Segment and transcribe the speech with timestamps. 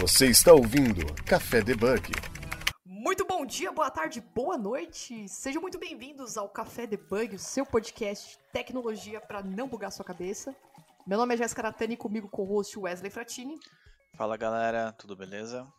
[0.00, 2.10] Você está ouvindo Café Debug.
[2.86, 5.28] Muito bom dia, boa tarde, boa noite.
[5.28, 10.02] Sejam muito bem-vindos ao Café Debug, o seu podcast de tecnologia para não bugar sua
[10.02, 10.56] cabeça.
[11.06, 13.60] Meu nome é Jéssica Natani, comigo com o host Wesley Fratini.
[14.16, 15.70] Fala galera, tudo beleza?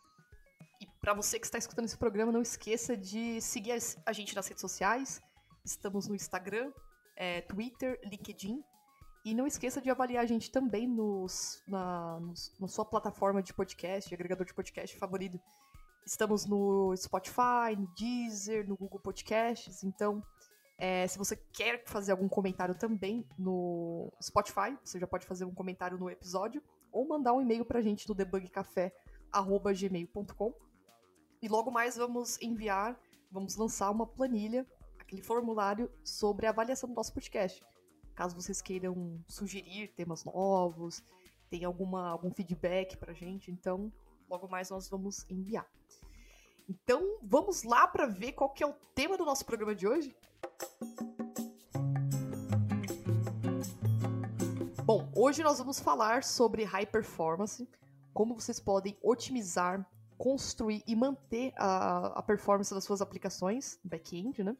[0.80, 3.76] E para você que está escutando esse programa, não esqueça de seguir
[4.06, 5.20] a gente nas redes sociais.
[5.64, 6.70] Estamos no Instagram,
[7.16, 8.62] é, Twitter, LinkedIn.
[9.24, 13.54] E não esqueça de avaliar a gente também nos, na, nos, na sua plataforma de
[13.54, 15.40] podcast, agregador de podcast favorito.
[16.04, 19.84] Estamos no Spotify, no Deezer, no Google Podcasts.
[19.84, 20.20] Então,
[20.76, 25.54] é, se você quer fazer algum comentário também no Spotify, você já pode fazer um
[25.54, 26.60] comentário no episódio
[26.90, 30.52] ou mandar um e-mail pra gente no debugcafé.gmail.com.
[31.40, 32.98] E logo mais vamos enviar,
[33.30, 34.66] vamos lançar uma planilha,
[34.98, 37.64] aquele formulário sobre a avaliação do nosso podcast.
[38.14, 41.02] Caso vocês queiram sugerir temas novos,
[41.48, 43.92] tem alguma, algum feedback pra gente, então
[44.28, 45.66] logo mais nós vamos enviar.
[46.68, 50.16] Então vamos lá para ver qual que é o tema do nosso programa de hoje?
[54.84, 57.68] Bom, hoje nós vamos falar sobre high performance,
[58.12, 59.86] como vocês podem otimizar,
[60.18, 64.56] construir e manter a, a performance das suas aplicações back-end, né?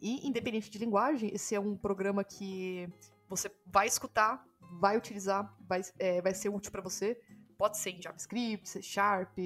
[0.00, 2.88] E independente de linguagem, esse é um programa que
[3.28, 4.46] você vai escutar,
[4.80, 7.20] vai utilizar, vai, é, vai ser útil para você.
[7.56, 9.36] Pode ser em JavaScript, C Sharp,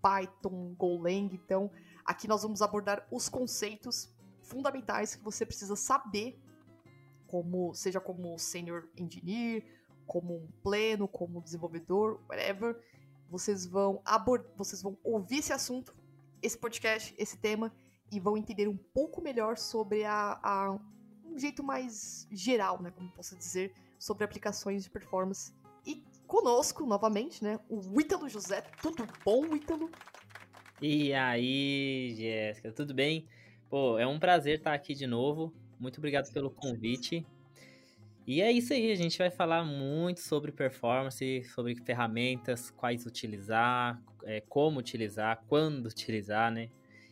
[0.00, 1.30] Python, Golang.
[1.32, 1.70] Então,
[2.04, 6.40] aqui nós vamos abordar os conceitos fundamentais que você precisa saber,
[7.26, 9.64] como seja como senior engineer,
[10.06, 12.80] como um pleno, como desenvolvedor, whatever.
[13.28, 15.92] Vocês vão abordar, vocês vão ouvir esse assunto,
[16.40, 17.74] esse podcast, esse tema
[18.10, 20.78] e vão entender um pouco melhor sobre a, a
[21.24, 25.52] um jeito mais geral, né, como posso dizer, sobre aplicações de performance.
[25.84, 28.62] E conosco, novamente, né, o Ítalo José.
[28.80, 29.90] Tudo bom, Ítalo?
[30.80, 33.26] E aí, Jéssica, tudo bem?
[33.68, 35.52] Pô, é um prazer estar aqui de novo.
[35.78, 37.26] Muito obrigado pelo convite.
[38.26, 44.02] E é isso aí, a gente vai falar muito sobre performance, sobre ferramentas, quais utilizar,
[44.24, 46.68] é, como utilizar, quando utilizar, né?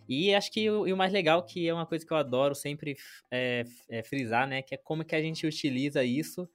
[0.08, 2.54] E acho que o, e o, mais legal, que é uma coisa que eu adoro
[2.54, 2.96] sempre
[3.30, 4.62] é, é frisar, né?
[4.62, 6.48] Que é como que a gente utiliza isso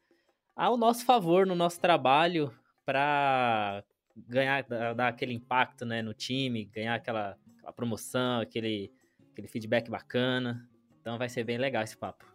[0.55, 2.53] ao nosso favor no nosso trabalho
[2.85, 3.81] para
[4.27, 8.91] ganhar, dar aquele impacto né, no time, ganhar aquela, aquela promoção, aquele,
[9.31, 10.67] aquele feedback bacana.
[10.99, 12.25] Então vai ser bem legal esse papo.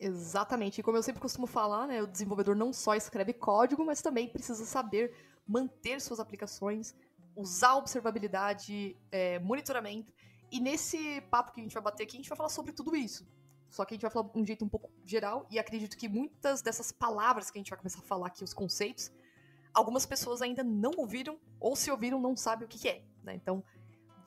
[0.00, 0.80] Exatamente.
[0.80, 4.28] E como eu sempre costumo falar, né, o desenvolvedor não só escreve código, mas também
[4.28, 5.12] precisa saber
[5.46, 6.96] manter suas aplicações,
[7.36, 10.12] usar observabilidade, é, monitoramento
[10.50, 12.96] e nesse papo que a gente vai bater aqui, a gente vai falar sobre tudo
[12.96, 13.26] isso.
[13.70, 16.08] Só que a gente vai falar de um jeito um pouco geral, e acredito que
[16.08, 19.12] muitas dessas palavras que a gente vai começar a falar aqui, os conceitos,
[19.74, 23.04] algumas pessoas ainda não ouviram, ou se ouviram, não sabem o que, que é.
[23.22, 23.34] Né?
[23.34, 23.62] Então,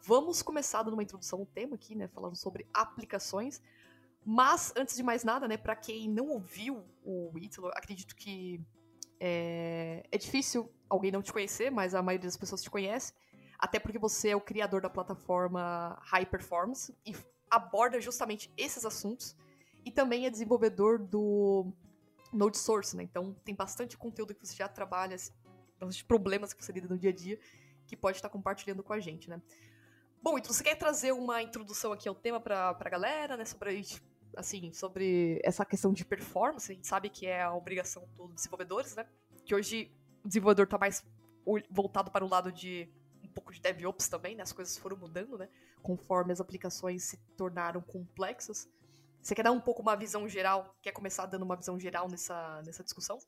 [0.03, 2.07] vamos começar dando uma introdução ao tema aqui, né?
[2.07, 3.61] Falando sobre aplicações.
[4.23, 8.63] Mas, antes de mais nada, né, para quem não ouviu o Ítalo, acredito que
[9.19, 13.13] é, é difícil alguém não te conhecer, mas a maioria das pessoas te conhece
[13.61, 17.15] até porque você é o criador da plataforma High Performance e
[17.49, 19.37] aborda justamente esses assuntos.
[19.85, 21.71] E também é desenvolvedor do
[22.33, 23.03] Node Source, né?
[23.03, 25.15] Então tem bastante conteúdo que você já trabalha,
[25.79, 27.39] bastante problemas que você lida no dia a dia,
[27.85, 29.39] que pode estar compartilhando com a gente, né?
[30.23, 33.45] Bom, então você quer trazer uma introdução aqui ao tema para a galera, né?
[33.45, 33.83] Sobre,
[34.35, 36.71] assim, sobre essa questão de performance.
[36.71, 39.05] A gente sabe que é a obrigação dos desenvolvedores, né?
[39.45, 39.91] Que hoje
[40.23, 41.03] o desenvolvedor está mais
[41.69, 42.87] voltado para o lado de
[43.31, 44.43] pouco de DevOps também, né?
[44.43, 45.47] As coisas foram mudando, né?
[45.81, 48.69] Conforme as aplicações se tornaram complexas.
[49.21, 50.75] Você quer dar um pouco uma visão geral?
[50.81, 53.19] Quer começar dando uma visão geral nessa, nessa discussão?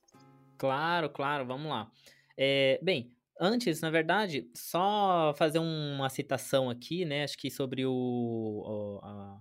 [0.58, 1.90] Claro, claro, vamos lá.
[2.36, 7.24] É, bem, antes, na verdade, só fazer uma citação aqui, né?
[7.24, 9.40] Acho que sobre o, o a,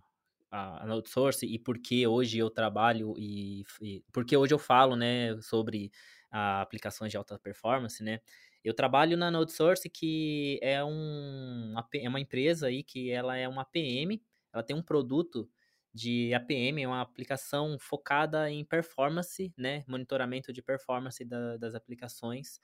[0.52, 5.36] a, outsource e por que hoje eu trabalho e, e porque hoje eu falo, né,
[5.42, 5.92] sobre
[6.32, 8.20] aplicações de alta performance, né?
[8.64, 13.64] Eu trabalho na NodeSource, que é, um, é uma empresa aí que ela é uma
[13.64, 14.22] APM,
[14.54, 15.50] ela tem um produto
[15.94, 22.60] de APM, é uma aplicação focada em performance, né, monitoramento de performance da, das aplicações.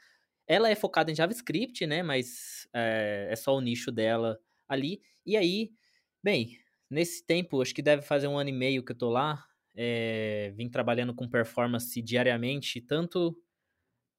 [0.48, 5.02] Ela é focada em JavaScript, né, mas é, é só o nicho dela ali.
[5.26, 5.72] E aí,
[6.24, 6.58] bem,
[6.90, 9.46] nesse tempo, acho que deve fazer um ano e meio que eu tô lá,
[9.76, 13.38] é, vim trabalhando com performance diariamente, tanto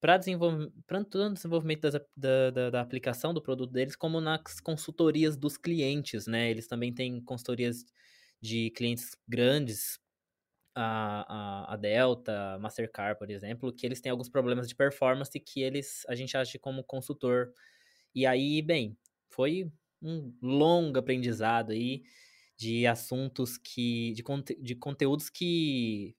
[0.00, 5.36] para desenvolv tanto desenvolvimento das, da, da, da, aplicação do produto deles, como nas consultorias
[5.36, 6.50] dos clientes, né?
[6.50, 7.84] Eles também têm consultorias
[8.40, 9.98] de clientes grandes,
[10.74, 15.38] a, a, a, Delta, a Mastercard, por exemplo, que eles têm alguns problemas de performance
[15.38, 17.52] que eles a gente age como consultor.
[18.14, 18.96] E aí, bem,
[19.28, 19.70] foi
[20.02, 22.02] um longo aprendizado aí
[22.56, 24.12] de assuntos que.
[24.14, 26.16] de, conte, de conteúdos que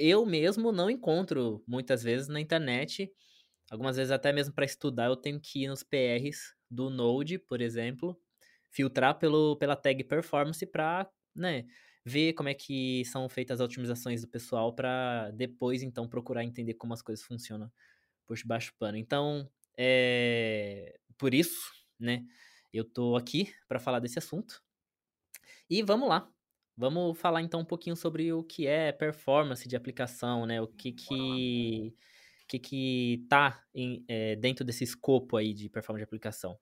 [0.00, 3.12] eu mesmo não encontro muitas vezes na internet.
[3.70, 7.60] Algumas vezes, até mesmo para estudar, eu tenho que ir nos PRs do Node, por
[7.60, 8.20] exemplo,
[8.70, 11.66] filtrar pelo, pela tag performance para né,
[12.04, 16.74] ver como é que são feitas as otimizações do pessoal para depois, então, procurar entender
[16.74, 17.70] como as coisas funcionam
[18.26, 18.96] por debaixo do pano.
[18.98, 22.24] Então, é por isso, né,
[22.72, 24.62] eu tô aqui para falar desse assunto.
[25.68, 26.30] E vamos lá.
[26.80, 30.62] Vamos falar então um pouquinho sobre o que é performance de aplicação, né?
[30.62, 31.94] O que que
[32.48, 36.58] que, que tá em, é, dentro desse escopo aí de performance de aplicação.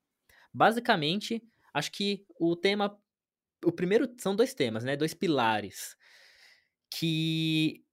[0.53, 1.41] Basicamente,
[1.73, 2.99] acho que o tema
[3.65, 4.97] o primeiro são dois temas, né?
[4.97, 5.97] Dois pilares.
[6.91, 7.85] Que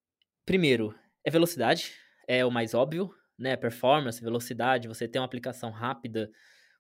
[0.48, 1.94] primeiro é velocidade,
[2.28, 3.56] é o mais óbvio, né?
[3.56, 6.32] Performance, velocidade, você tem uma aplicação rápida,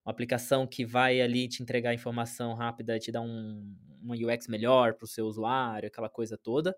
[0.05, 4.93] uma aplicação que vai ali te entregar informação rápida, te dar um, uma UX melhor
[4.93, 6.77] para o seu usuário, aquela coisa toda,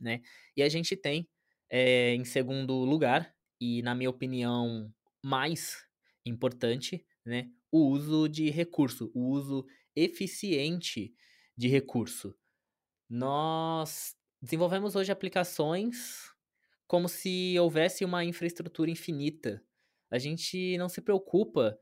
[0.00, 0.20] né?
[0.56, 1.28] E a gente tem,
[1.70, 5.86] é, em segundo lugar, e na minha opinião mais
[6.26, 7.50] importante, né?
[7.70, 9.66] O uso de recurso, o uso
[9.96, 11.14] eficiente
[11.56, 12.34] de recurso.
[13.08, 16.30] Nós desenvolvemos hoje aplicações
[16.86, 19.62] como se houvesse uma infraestrutura infinita.
[20.10, 21.78] A gente não se preocupa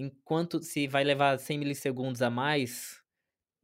[0.00, 3.02] enquanto se vai levar 100 milissegundos a mais,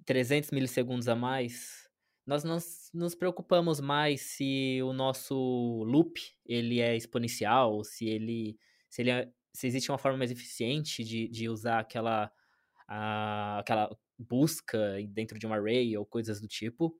[0.04, 1.88] 300 milissegundos a mais.
[2.26, 2.58] Nós não
[2.92, 9.30] nos preocupamos mais se o nosso loop ele é exponencial, se ele se ele é,
[9.54, 12.30] se existe uma forma mais eficiente de, de usar aquela
[12.88, 14.78] a, aquela busca
[15.08, 16.98] dentro de um array ou coisas do tipo.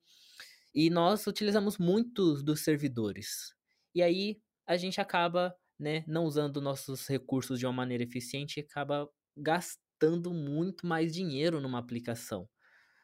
[0.73, 3.53] E nós utilizamos muitos dos servidores.
[3.93, 8.63] E aí a gente acaba né, não usando nossos recursos de uma maneira eficiente e
[8.63, 12.47] acaba gastando muito mais dinheiro numa aplicação.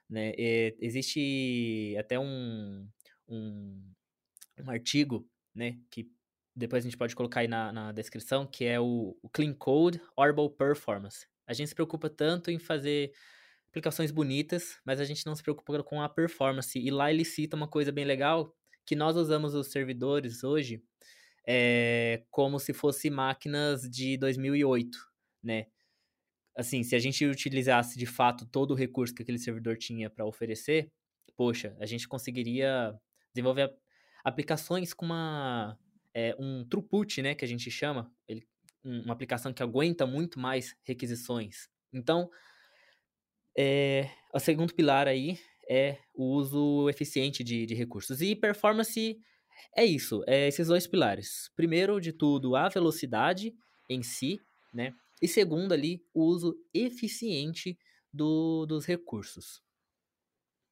[0.10, 0.34] Né?
[0.38, 2.88] E existe até um,
[3.28, 3.94] um,
[4.60, 6.10] um, artigo né, que
[6.56, 10.00] depois a gente pode colocar aí na, na descrição, que é o, o Clean Code
[10.16, 11.28] Orbital Performance.
[11.48, 13.12] A gente se preocupa tanto em fazer
[13.70, 16.78] aplicações bonitas, mas a gente não se preocupa com a performance.
[16.78, 20.84] E lá ele cita uma coisa bem legal, que nós usamos os servidores hoje
[21.48, 24.98] é, como se fossem máquinas de 2008,
[25.44, 25.68] né?
[26.56, 30.26] Assim, se a gente utilizasse de fato todo o recurso que aquele servidor tinha para
[30.26, 30.92] oferecer,
[31.36, 32.94] poxa, a gente conseguiria
[33.34, 33.74] desenvolver
[34.24, 35.78] aplicações com uma,
[36.14, 38.48] é, um throughput, né, que a gente chama, ele,
[38.84, 41.68] uma aplicação que aguenta muito mais requisições.
[41.92, 42.30] Então,
[43.58, 45.40] é, o segundo pilar aí
[45.70, 48.22] é o uso eficiente de, de recursos.
[48.22, 49.18] E performance
[49.76, 51.50] é isso, é esses dois pilares.
[51.56, 53.54] Primeiro de tudo, a velocidade
[53.90, 54.40] em si,
[54.74, 54.94] né?
[55.24, 57.80] E segundo ali, o uso eficiente
[58.14, 59.64] do, dos recursos.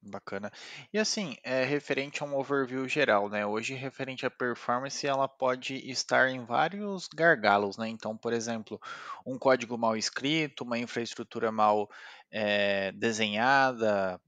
[0.04, 0.50] Bacana.
[0.92, 3.46] E assim, é referente a um overview geral, né?
[3.46, 7.88] Hoje, referente à performance, ela pode estar em vários gargalos, né?
[7.88, 8.80] Então, por exemplo,
[9.24, 11.88] um código mal escrito, uma infraestrutura mal
[12.32, 14.20] é, desenhada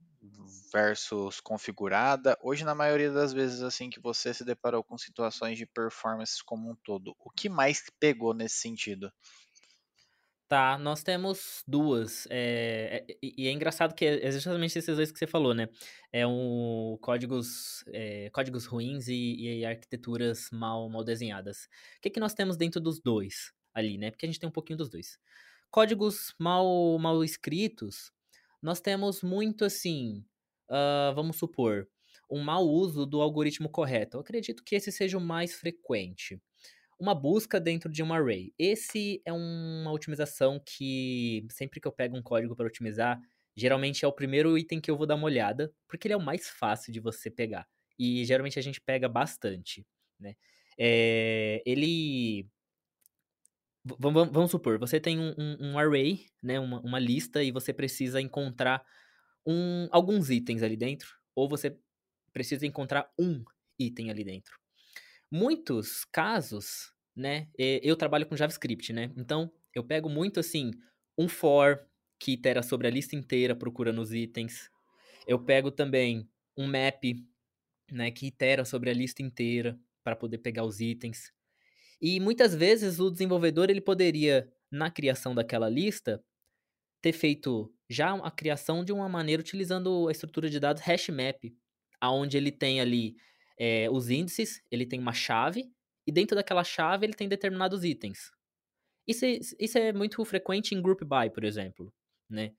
[0.71, 2.37] versus configurada.
[2.41, 6.71] Hoje, na maioria das vezes, assim, que você se deparou com situações de performance como
[6.71, 9.11] um todo, o que mais pegou nesse sentido?
[10.47, 12.27] Tá, nós temos duas.
[12.29, 15.67] É, é, e é engraçado que é justamente esses dois que você falou, né?
[16.11, 21.67] É um códigos, é, códigos ruins e, e, arquiteturas mal, mal desenhadas.
[21.97, 24.11] O que, que nós temos dentro dos dois ali, né?
[24.11, 25.17] Porque a gente tem um pouquinho dos dois.
[25.71, 28.11] Códigos mal, mal escritos,
[28.61, 30.23] nós temos muito assim.
[30.69, 31.87] Uh, vamos supor,
[32.29, 34.17] um mau uso do algoritmo correto.
[34.17, 36.39] Eu acredito que esse seja o mais frequente
[36.99, 38.53] uma busca dentro de um array.
[38.57, 43.19] Esse é uma otimização que sempre que eu pego um código para otimizar,
[43.55, 46.21] geralmente é o primeiro item que eu vou dar uma olhada, porque ele é o
[46.21, 47.67] mais fácil de você pegar.
[47.99, 49.85] E geralmente a gente pega bastante,
[50.19, 50.35] né?
[50.77, 52.47] É, ele
[53.99, 57.71] Vamos, vamos, supor, você tem um, um, um array, né, uma, uma, lista, e você
[57.71, 58.83] precisa encontrar
[59.45, 61.77] um, alguns itens ali dentro, ou você
[62.33, 63.45] precisa encontrar um
[63.77, 64.59] item ali dentro
[65.31, 67.47] muitos casos, né?
[67.57, 69.11] Eu trabalho com JavaScript, né?
[69.17, 70.71] Então, eu pego muito assim,
[71.17, 71.85] um for
[72.19, 74.69] que itera sobre a lista inteira procurando os itens.
[75.27, 77.03] Eu pego também um map,
[77.91, 81.31] né, que itera sobre a lista inteira para poder pegar os itens.
[82.01, 86.23] E muitas vezes o desenvolvedor ele poderia na criação daquela lista
[87.01, 91.53] ter feito já a criação de uma maneira utilizando a estrutura de dados HashMap,
[91.99, 93.15] aonde ele tem ali
[93.57, 95.71] é, os índices, ele tem uma chave,
[96.07, 98.31] e dentro daquela chave ele tem determinados itens.
[99.07, 101.93] Isso é, isso é muito frequente em Group Buy, por exemplo,
[102.29, 102.53] né?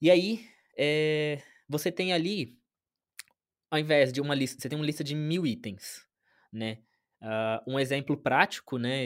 [0.00, 2.56] E aí, é, você tem ali,
[3.70, 6.06] ao invés de uma lista, você tem uma lista de mil itens,
[6.52, 6.78] né?
[7.20, 9.04] Uh, um exemplo prático, né?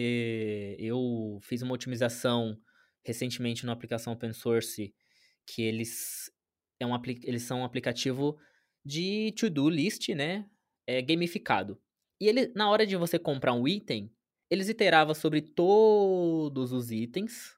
[0.78, 2.60] Eu fiz uma otimização
[3.02, 4.94] recentemente numa aplicação open source
[5.46, 6.30] que eles,
[6.78, 8.38] é um, eles são um aplicativo
[8.84, 10.46] de to-do list, né?
[10.86, 11.80] É gamificado.
[12.20, 14.12] E ele, na hora de você comprar um item,
[14.50, 17.56] eles iteravam sobre todos os itens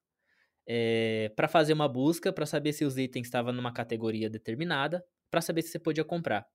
[0.66, 5.40] é, para fazer uma busca, para saber se os itens estavam numa categoria determinada, para
[5.40, 6.46] saber se você podia comprar.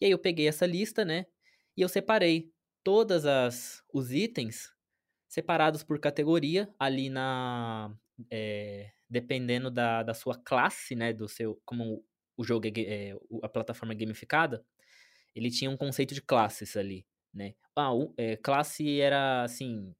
[0.00, 1.26] E aí eu peguei essa lista, né?
[1.76, 2.52] E eu separei
[2.84, 4.70] todas as os itens
[5.28, 7.94] separados por categoria ali na
[8.30, 11.12] é, dependendo da, da sua classe, né?
[11.12, 12.04] Do seu como
[12.36, 14.64] o jogo é, é a plataforma é gamificada,
[15.36, 17.54] ele tinha um conceito de classes ali, né?
[17.76, 19.94] Ah, o, é, classe era assim,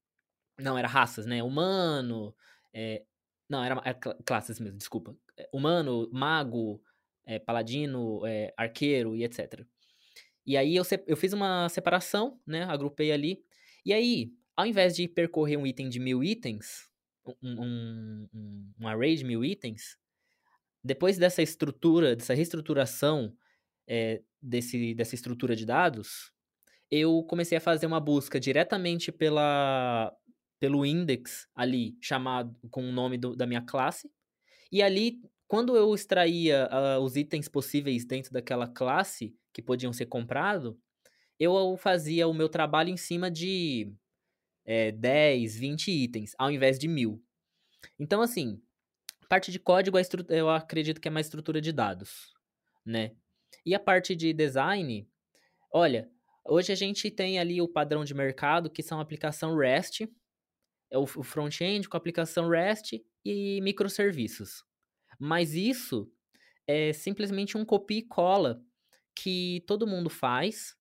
[0.59, 1.43] não era raças, né?
[1.43, 2.35] Humano,
[2.73, 3.05] é,
[3.49, 5.15] não, era, era classes mesmo, desculpa.
[5.37, 6.83] É, humano, mago,
[7.27, 9.63] é, paladino, é, arqueiro e etc.
[10.47, 12.65] E aí eu, eu fiz uma separação, né?
[12.65, 13.45] Agrupei ali.
[13.85, 16.89] E aí, ao invés de percorrer um item de mil itens,
[17.43, 18.29] um, um,
[18.81, 19.99] um array de mil itens,
[20.83, 23.37] depois dessa estrutura, dessa reestruturação
[23.87, 26.33] é, desse, dessa estrutura de dados,
[26.91, 30.13] eu comecei a fazer uma busca diretamente pela,
[30.61, 34.11] pelo index ali, chamado com o nome do, da minha classe.
[34.71, 40.07] E ali, quando eu extraía uh, os itens possíveis dentro daquela classe que podiam ser
[40.07, 40.75] comprados,
[41.39, 43.93] eu fazia o meu trabalho em cima de
[44.65, 47.23] é, 10, 20 itens, ao invés de mil.
[47.99, 48.61] Então, assim,
[49.29, 52.33] parte de código eu acredito que é mais estrutura de dados,
[52.85, 53.13] né?
[53.65, 55.09] E a parte de design,
[55.73, 56.11] olha,
[56.45, 60.09] hoje a gente tem ali o padrão de mercado, que são aplicação REST,
[60.91, 64.65] é o front-end com aplicação REST e microserviços.
[65.19, 66.11] Mas isso
[66.67, 68.63] é simplesmente um copia e cola
[69.15, 70.77] que todo mundo faz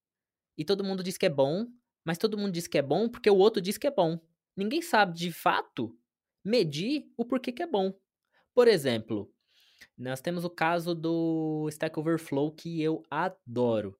[0.58, 1.66] e todo mundo diz que é bom,
[2.04, 4.20] mas todo mundo diz que é bom porque o outro diz que é bom.
[4.56, 5.98] Ninguém sabe de fato
[6.44, 7.94] medir o porquê que é bom.
[8.54, 9.34] Por exemplo,
[9.98, 13.98] nós temos o caso do Stack Overflow que eu adoro.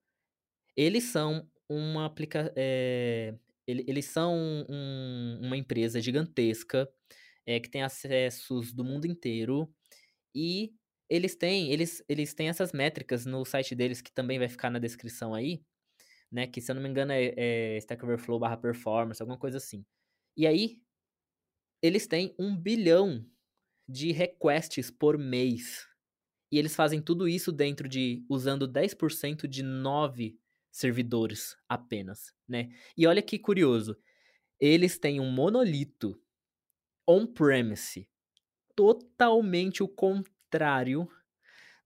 [0.76, 2.52] Eles são uma aplicação.
[2.56, 3.34] É,
[3.66, 4.34] eles são
[4.68, 6.88] um, uma empresa gigantesca
[7.46, 9.72] é, que tem acessos do mundo inteiro
[10.34, 10.72] e
[11.10, 14.78] eles têm eles, eles têm essas métricas no site deles que também vai ficar na
[14.78, 15.62] descrição aí,
[16.30, 16.46] né?
[16.46, 19.84] Que se eu não me engano é, é Stack Overflow barra performance, alguma coisa assim.
[20.36, 20.80] E aí
[21.82, 23.24] eles têm um bilhão
[23.88, 25.86] de requests por mês.
[26.50, 30.38] E eles fazem tudo isso dentro de usando 10% de nove
[30.70, 32.70] servidores apenas, né?
[32.96, 33.96] E olha que curioso,
[34.60, 36.20] eles têm um monolito
[37.06, 38.08] on-premise
[38.74, 41.08] totalmente o contrário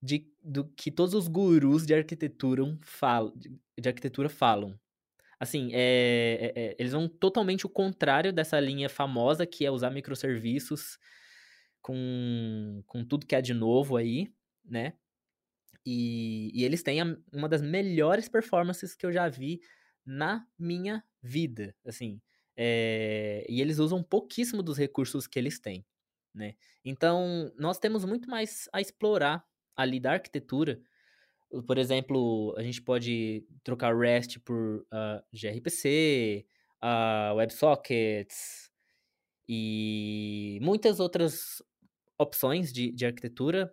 [0.02, 4.78] de, do que todos os gurus de arquitetura falam, de arquitetura falam.
[5.38, 9.90] Assim, é, é, é, eles vão totalmente o contrário dessa linha famosa que é usar
[9.90, 10.99] microserviços
[11.80, 14.32] com, com tudo que há de novo aí,
[14.64, 14.94] né?
[15.84, 19.60] E, e eles têm a, uma das melhores performances que eu já vi
[20.04, 22.20] na minha vida, assim.
[22.56, 25.84] É, e eles usam pouquíssimo dos recursos que eles têm,
[26.34, 26.54] né?
[26.84, 29.44] Então, nós temos muito mais a explorar
[29.76, 30.80] ali da arquitetura.
[31.66, 36.46] Por exemplo, a gente pode trocar REST por uh, ah, gRPC,
[36.82, 38.70] uh, WebSockets
[39.49, 41.62] e muitas outras
[42.20, 43.72] opções de, de arquitetura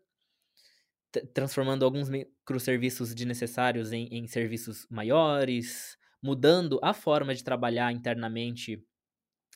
[1.33, 8.83] transformando alguns microserviços desnecessários em, em serviços maiores, mudando a forma de trabalhar internamente,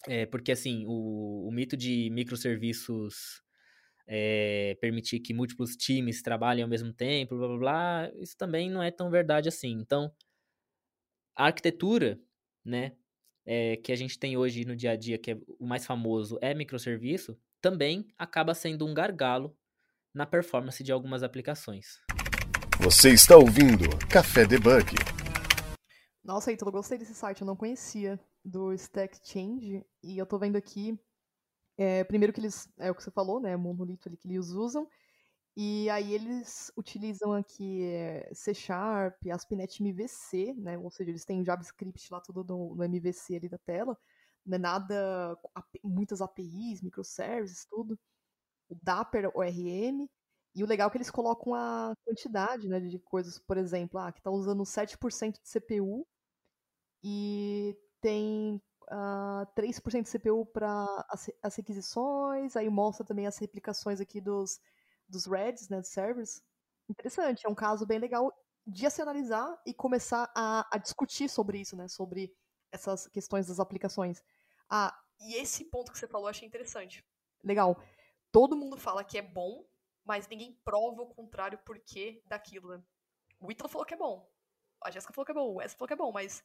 [0.08, 3.42] é, porque assim, o, o, mito de microserviços
[4.08, 8.82] é, permitir que múltiplos times trabalhem ao mesmo tempo, blá blá blá, isso também não
[8.82, 9.72] é tão verdade assim.
[9.72, 10.12] Então,
[11.36, 12.20] a arquitetura,
[12.64, 12.94] né,
[13.46, 16.38] é, que a gente tem hoje no dia a dia, que é o mais famoso,
[16.42, 19.56] é microserviço, também acaba sendo um gargalo
[20.14, 22.00] na performance de algumas aplicações.
[22.80, 24.96] Você está ouvindo Café Debug.
[26.24, 30.56] Nossa, Ítalo, gostei desse site, eu não conhecia do Stack Change e eu tô vendo
[30.56, 31.00] aqui
[31.78, 34.88] é, primeiro que eles, é o que você falou, né, monolito ali que eles usam,
[35.56, 41.44] e aí eles utilizam aqui é, C Sharp, ASP.NET MVC, né, ou seja, eles têm
[41.44, 43.98] JavaScript lá tudo no, no MVC ali da tela,
[44.46, 45.38] não é nada,
[45.84, 47.98] muitas APIs, microservices, tudo
[48.72, 50.10] o Dapper ORM.
[50.54, 54.12] E o legal é que eles colocam a quantidade né, de coisas, por exemplo, ah,
[54.12, 56.06] que está usando 7% de CPU
[57.04, 64.02] e tem uh, 3% de CPU para as, as, requisições, aí mostra também as replicações
[64.02, 64.60] aqui dos,
[65.08, 66.42] dos REDs, né, dos servers.
[66.90, 68.34] Interessante, é um caso bem legal
[68.68, 72.34] de se analisar e começar a, a discutir sobre isso, né, sobre
[72.72, 74.24] essas questões das aplicações.
[74.70, 77.06] Ah, e esse ponto que você falou eu achei interessante.
[77.44, 77.82] Legal.
[78.32, 79.66] Todo mundo fala que é bom,
[80.06, 82.84] mas ninguém prova o contrário porquê daquilo, né?
[83.40, 84.30] O Ítalo falou que é bom.
[84.84, 86.44] A Jéssica falou que é bom, o Wes falou que é bom, mas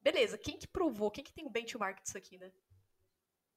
[0.00, 1.10] beleza, quem que provou?
[1.10, 2.52] Quem que tem o benchmark disso aqui, né?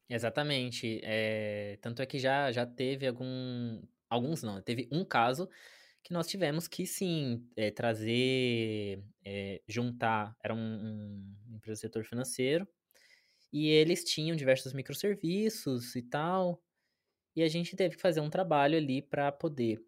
[0.09, 0.99] Exatamente.
[1.03, 3.81] É, tanto é que já, já teve algum.
[4.09, 5.47] Alguns não, teve um caso
[6.03, 10.59] que nós tivemos que sim é, trazer, é, juntar, era um,
[11.49, 12.67] um empresa do setor financeiro,
[13.53, 16.63] e eles tinham diversos microserviços e tal,
[17.35, 19.83] e a gente teve que fazer um trabalho ali para poder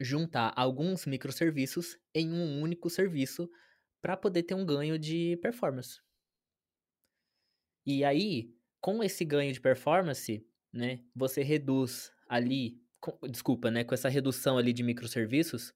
[0.00, 3.50] juntar alguns microserviços em um único serviço
[4.02, 6.00] para poder ter um ganho de performance.
[7.84, 12.82] E aí, com esse ganho de performance, né, você reduz ali,
[13.12, 15.72] com, desculpa, né, com essa redução ali de microserviços,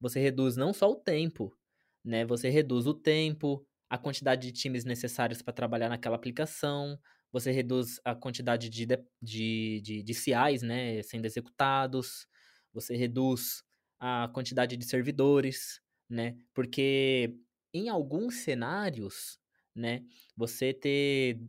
[0.00, 1.56] você reduz não só o tempo,
[2.04, 6.98] né, você reduz o tempo, a quantidade de times necessários para trabalhar naquela aplicação,
[7.32, 8.86] você reduz a quantidade de,
[9.22, 12.26] de, de, de CIs, né, sendo executados,
[12.72, 13.62] você reduz
[13.98, 17.34] a quantidade de servidores, né, porque
[17.72, 19.38] em alguns cenários,
[19.74, 20.02] né,
[20.36, 21.40] você ter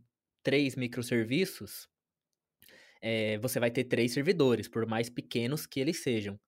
[0.42, 1.88] três microserviços,
[3.02, 6.38] é, você vai ter três servidores, por mais pequenos que eles sejam.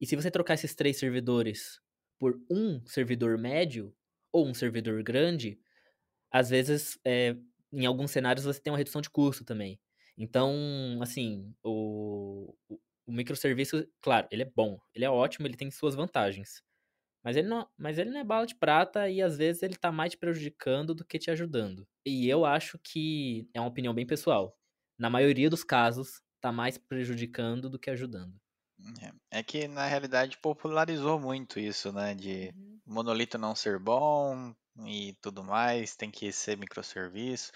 [0.00, 1.80] E se você trocar esses três servidores
[2.18, 3.94] por um servidor médio
[4.32, 5.60] ou um servidor grande,
[6.30, 7.36] às vezes, é,
[7.72, 9.80] em alguns cenários, você tem uma redução de custo também.
[10.16, 12.54] Então, assim, o,
[13.06, 16.62] o microserviço, claro, ele é bom, ele é ótimo, ele tem suas vantagens.
[17.24, 19.92] Mas ele, não, mas ele não é bala de prata e às vezes ele tá
[19.92, 21.86] mais te prejudicando do que te ajudando.
[22.06, 24.56] E eu acho que é uma opinião bem pessoal.
[24.98, 28.34] Na maioria dos casos, tá mais prejudicando do que ajudando.
[29.00, 32.14] É, é que na realidade popularizou muito isso, né?
[32.14, 32.80] De uhum.
[32.86, 34.52] monolito não ser bom
[34.86, 37.52] e tudo mais, tem que ser microserviço.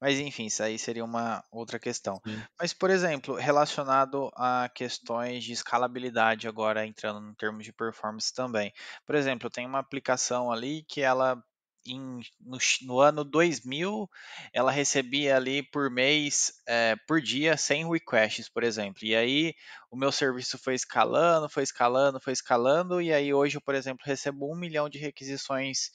[0.00, 2.20] Mas enfim, isso aí seria uma outra questão.
[2.26, 2.40] Sim.
[2.60, 8.72] Mas, por exemplo, relacionado a questões de escalabilidade, agora entrando em termos de performance também.
[9.06, 11.42] Por exemplo, tem uma aplicação ali que ela
[11.92, 14.08] em, no, no, ano 2000,
[14.52, 19.00] ela recebia ali por mês, é, por dia, 100 requests, por exemplo.
[19.02, 19.54] E aí
[19.90, 24.04] o meu serviço foi escalando, foi escalando, foi escalando, e aí hoje eu, por exemplo,
[24.04, 25.90] recebo um milhão de requisições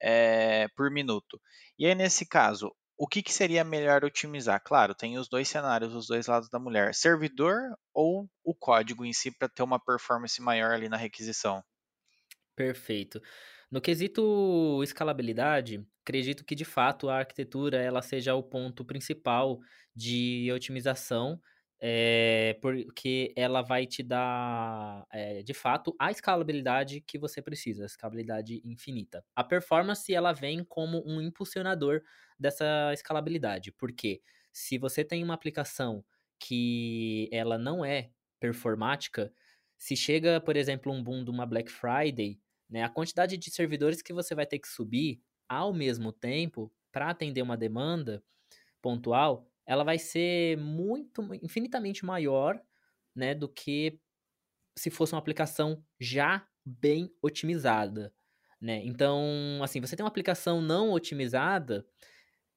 [0.00, 1.40] é, por minuto.
[1.78, 4.62] E aí, nesse caso, o que, que seria melhor otimizar?
[4.64, 7.60] Claro, tem os dois cenários, os dois lados da mulher: servidor
[7.92, 11.62] ou o código em si para ter uma performance maior ali na requisição.
[12.54, 13.20] Perfeito.
[13.74, 19.58] No quesito escalabilidade, acredito que de fato a arquitetura ela seja o ponto principal
[19.92, 21.40] de otimização
[21.80, 27.86] é, porque ela vai te dar, é, de fato, a escalabilidade que você precisa, a
[27.86, 29.24] escalabilidade infinita.
[29.34, 32.00] A performance, ela vem como um impulsionador
[32.38, 36.04] dessa escalabilidade, porque se você tem uma aplicação
[36.38, 39.32] que ela não é performática,
[39.76, 44.02] se chega, por exemplo, um boom de uma Black Friday, né, a quantidade de servidores
[44.02, 48.22] que você vai ter que subir ao mesmo tempo para atender uma demanda
[48.82, 52.60] pontual ela vai ser muito, infinitamente maior,
[53.14, 53.98] né, do que
[54.76, 58.12] se fosse uma aplicação já bem otimizada,
[58.60, 58.82] né?
[58.84, 59.22] Então,
[59.62, 61.86] assim, você tem uma aplicação não otimizada,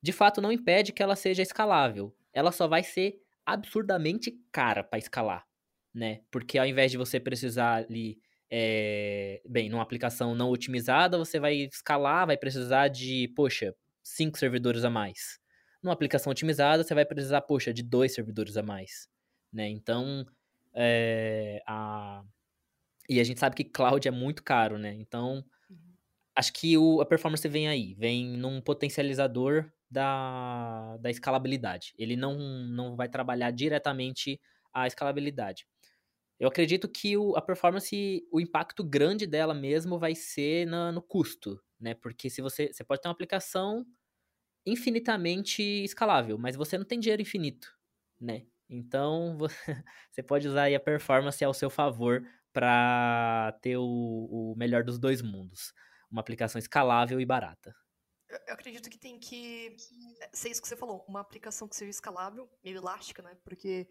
[0.02, 2.15] de fato não impede que ela seja escalável.
[2.34, 5.46] Ela só vai ser absurdamente cara para escalar,
[5.93, 6.22] né?
[6.32, 9.42] Porque ao invés de você precisar ali, é...
[9.48, 14.90] bem, numa aplicação não otimizada, você vai escalar, vai precisar de, poxa, cinco servidores a
[14.90, 15.40] mais.
[15.82, 19.08] Numa aplicação otimizada, você vai precisar, poxa, de dois servidores a mais,
[19.52, 19.68] né?
[19.70, 20.26] Então,
[20.74, 22.24] é, a...
[23.10, 24.94] e a gente sabe que cloud é muito caro, né?
[24.94, 25.78] Então, uhum.
[26.36, 31.94] acho que o, a performance vem aí, vem num potencializador da, da escalabilidade.
[31.98, 34.40] Ele não, não vai trabalhar diretamente
[34.74, 35.66] a escalabilidade.
[36.39, 41.02] Eu acredito que o, a performance, o impacto grande dela mesmo vai ser na, no
[41.02, 41.95] custo, né?
[41.95, 43.86] Porque se você, você pode ter uma aplicação
[44.65, 47.76] infinitamente escalável, mas você não tem dinheiro infinito,
[48.19, 48.45] né?
[48.69, 49.38] Então
[50.12, 52.21] você pode usar a performance ao seu favor
[52.54, 55.73] para ter o, o, melhor dos dois mundos,
[56.12, 57.73] uma aplicação escalável e barata.
[58.30, 59.76] Eu acredito que tem que
[60.34, 63.38] ser isso que você falou, uma aplicação que seja escalável, meio elástica, né?
[63.43, 63.88] Porque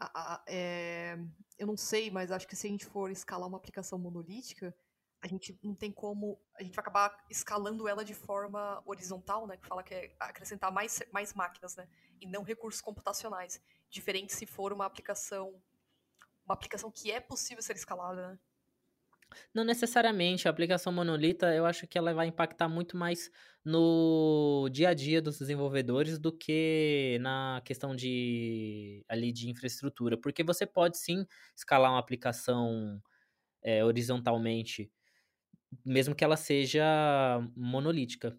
[0.00, 1.18] a, a, é,
[1.58, 4.74] eu não sei, mas acho que se a gente for escalar uma aplicação monolítica,
[5.20, 6.40] a gente não tem como.
[6.58, 9.58] A gente vai acabar escalando ela de forma horizontal, né?
[9.58, 11.86] Que fala que é acrescentar mais, mais máquinas, né?
[12.18, 13.60] E não recursos computacionais.
[13.90, 15.60] Diferente se for uma aplicação.
[16.46, 18.38] Uma aplicação que é possível ser escalada, né?
[19.54, 20.46] Não necessariamente.
[20.48, 23.30] A aplicação monolita, eu acho que ela vai impactar muito mais
[23.64, 30.42] no dia a dia dos desenvolvedores do que na questão de ali de infraestrutura, porque
[30.42, 33.00] você pode sim escalar uma aplicação
[33.62, 34.90] é, horizontalmente,
[35.84, 36.84] mesmo que ela seja
[37.56, 38.36] monolítica.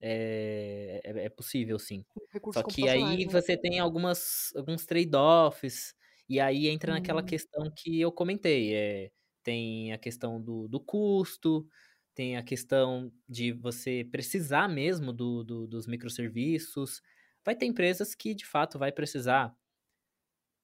[0.00, 2.04] É, é, é possível, sim.
[2.52, 3.32] Só que aí né?
[3.32, 5.94] você tem algumas, alguns trade-offs,
[6.28, 6.94] e aí entra hum.
[6.96, 8.74] naquela questão que eu comentei.
[8.74, 9.10] É,
[9.44, 11.68] tem a questão do, do custo,
[12.14, 17.02] tem a questão de você precisar mesmo do, do, dos microserviços.
[17.44, 19.54] Vai ter empresas que, de fato, vai precisar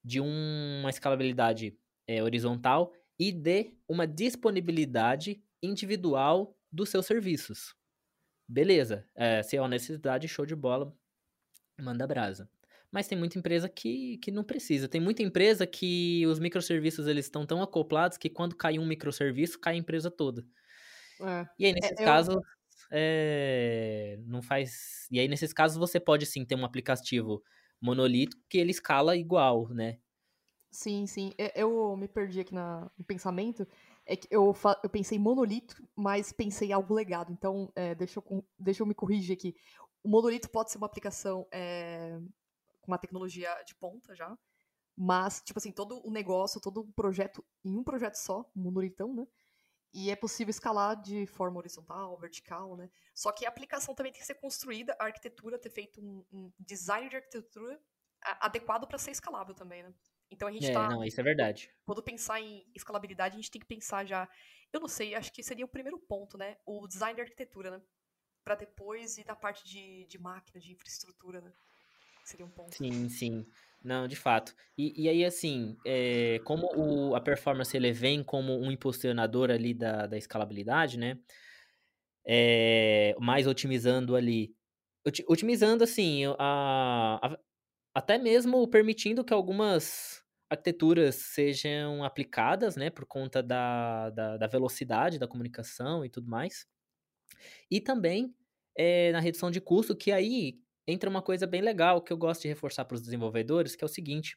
[0.03, 7.75] de uma escalabilidade é, horizontal e de uma disponibilidade individual dos seus serviços.
[8.49, 10.97] Beleza, é, se é uma necessidade, show de bola,
[11.79, 12.51] manda brasa.
[12.91, 14.89] Mas tem muita empresa que, que não precisa.
[14.89, 19.61] Tem muita empresa que os microserviços eles estão tão acoplados que quando cai um microserviço,
[19.61, 20.45] cai a empresa toda.
[21.21, 21.47] É.
[21.59, 22.43] E aí, nesses é, casos, eu...
[22.91, 25.07] é, não faz.
[25.11, 27.43] E aí, nesses casos, você pode sim ter um aplicativo
[27.81, 29.99] monolítico que ele escala igual, né?
[30.71, 31.33] Sim, sim.
[31.55, 33.67] Eu me perdi aqui na, no pensamento.
[34.07, 37.33] É que eu, eu pensei monolito, mas pensei algo legado.
[37.33, 39.55] Então, é, deixa, eu, deixa eu me corrigir aqui.
[40.03, 42.19] O monolito pode ser uma aplicação é,
[42.91, 44.37] uma tecnologia de ponta já,
[44.97, 49.27] mas, tipo assim, todo o negócio, todo o projeto em um projeto só, monolitão, né?
[49.93, 52.91] E é possível escalar de forma horizontal, vertical, né?
[53.15, 56.53] Só que a aplicação também tem que ser construída, a arquitetura, ter feito um, um
[56.59, 57.81] design de arquitetura
[58.23, 59.95] adequado para ser escalável também, né?
[60.31, 60.89] Então a gente é, tá.
[60.89, 61.71] Não, isso é verdade.
[61.85, 64.29] Quando pensar em escalabilidade, a gente tem que pensar já.
[64.73, 66.57] Eu não sei, acho que seria o primeiro ponto, né?
[66.65, 67.83] O design de arquitetura, né?
[68.45, 71.53] Para depois ir da parte de, de máquina, de infraestrutura, né?
[72.31, 72.77] Seria um ponto.
[72.77, 73.45] Sim, sim.
[73.83, 74.55] Não, de fato.
[74.79, 79.75] E, e aí, assim, é, como o, a performance ele vem como um impulsionador ali
[79.75, 81.19] da, da escalabilidade, né?
[82.25, 84.55] É, mais otimizando ali.
[85.27, 87.39] Otimizando, assim, a, a,
[87.93, 92.91] até mesmo permitindo que algumas arquiteturas sejam aplicadas, né?
[92.91, 96.65] Por conta da, da, da velocidade da comunicação e tudo mais.
[97.69, 98.33] E também
[98.79, 102.43] é, na redução de custo, que aí entra uma coisa bem legal que eu gosto
[102.43, 104.37] de reforçar para os desenvolvedores, que é o seguinte: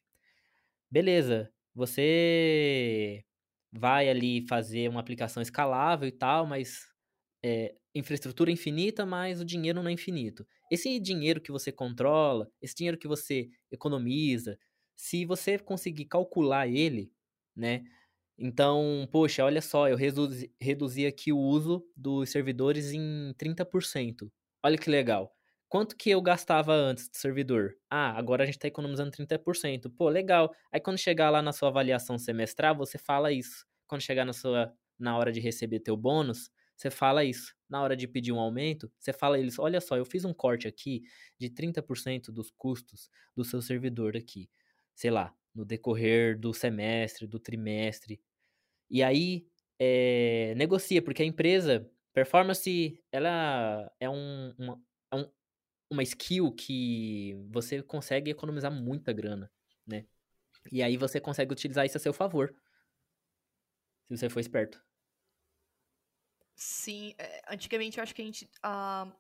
[0.92, 3.24] beleza, você
[3.72, 6.88] vai ali fazer uma aplicação escalável e tal, mas
[7.44, 10.46] é, infraestrutura infinita, mas o dinheiro não é infinito.
[10.72, 14.58] Esse dinheiro que você controla, esse dinheiro que você economiza,
[14.96, 17.12] se você conseguir calcular ele,
[17.56, 17.84] né?
[18.38, 24.32] Então, poxa, olha só, eu reduzi, reduzi aqui o uso dos servidores em 30%.
[24.64, 25.36] Olha que legal.
[25.74, 27.76] Quanto que eu gastava antes do servidor?
[27.90, 29.90] Ah, agora a gente está economizando 30%.
[29.90, 30.54] Pô, legal.
[30.72, 33.66] Aí quando chegar lá na sua avaliação semestral, você fala isso.
[33.88, 37.56] Quando chegar na sua na hora de receber teu bônus, você fala isso.
[37.68, 40.68] Na hora de pedir um aumento, você fala eles, olha só, eu fiz um corte
[40.68, 41.02] aqui
[41.40, 44.52] de 30% dos custos do seu servidor aqui.
[44.94, 48.22] Sei lá, no decorrer do semestre, do trimestre.
[48.92, 49.48] E aí,
[49.80, 54.80] é, negocia, porque a empresa, performance, ela é um, uma,
[55.12, 55.28] é um,
[55.94, 59.52] uma skill que você consegue economizar muita grana,
[59.86, 60.06] né?
[60.72, 62.54] E aí você consegue utilizar isso a seu favor.
[64.08, 64.84] Se você for esperto.
[66.56, 68.46] Sim, é, antigamente eu acho que a gente.
[68.66, 69.12] Uh,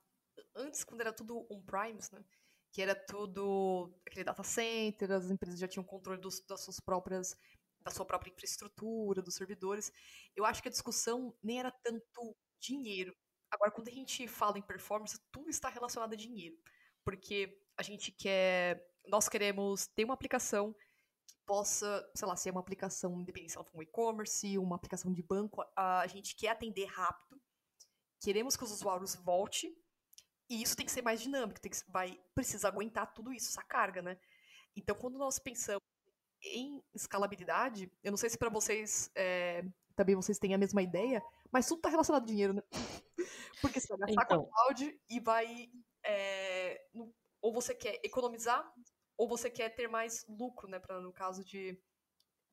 [0.55, 2.23] antes, quando era tudo on-primes, né?
[2.71, 7.35] Que era tudo aquele data center, as empresas já tinham controle dos, das suas próprias.
[7.81, 9.91] da sua própria infraestrutura, dos servidores.
[10.35, 13.15] Eu acho que a discussão nem era tanto dinheiro,
[13.53, 16.57] Agora, quando a gente fala em performance, tudo está relacionado a dinheiro.
[17.05, 18.83] Porque a gente quer.
[19.07, 20.73] Nós queremos ter uma aplicação
[21.27, 25.13] que possa, sei lá, ser uma aplicação, independente se ela for um e-commerce, uma aplicação
[25.13, 27.39] de banco, a gente quer atender rápido.
[28.19, 29.75] Queremos que os usuários voltem.
[30.49, 33.63] E isso tem que ser mais dinâmico, tem que, vai precisar aguentar tudo isso, essa
[33.63, 34.17] carga, né?
[34.75, 35.81] Então, quando nós pensamos
[36.43, 39.63] em escalabilidade, eu não sei se para vocês é,
[39.95, 42.63] também vocês têm a mesma ideia, mas tudo tá relacionado a dinheiro, né?
[43.61, 44.43] Porque você vai gastar então...
[44.43, 45.69] com cloud e vai.
[46.05, 46.81] É,
[47.41, 48.69] ou você quer economizar,
[49.15, 50.79] ou você quer ter mais lucro, né?
[50.79, 51.79] Pra, no caso de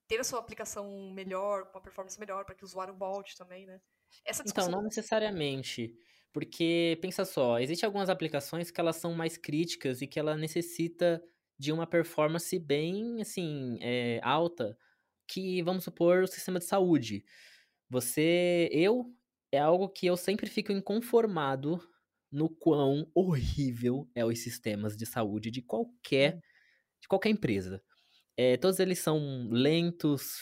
[0.06, 3.64] ter a sua aplicação melhor, com uma performance melhor, para que o usuário volte também,
[3.66, 3.80] né?
[4.24, 4.68] Essa discussão...
[4.68, 5.94] Então, não necessariamente.
[6.32, 11.22] Porque, pensa só, existem algumas aplicações que elas são mais críticas e que ela necessita
[11.58, 14.76] de uma performance bem, assim, é, alta,
[15.28, 17.24] que, vamos supor, o sistema de saúde.
[17.90, 19.12] Você, eu
[19.52, 21.82] é algo que eu sempre fico inconformado
[22.30, 26.40] no quão horrível é os sistemas de saúde de qualquer, hum.
[27.00, 27.82] de qualquer empresa.
[28.36, 30.38] É, todos eles são lentos,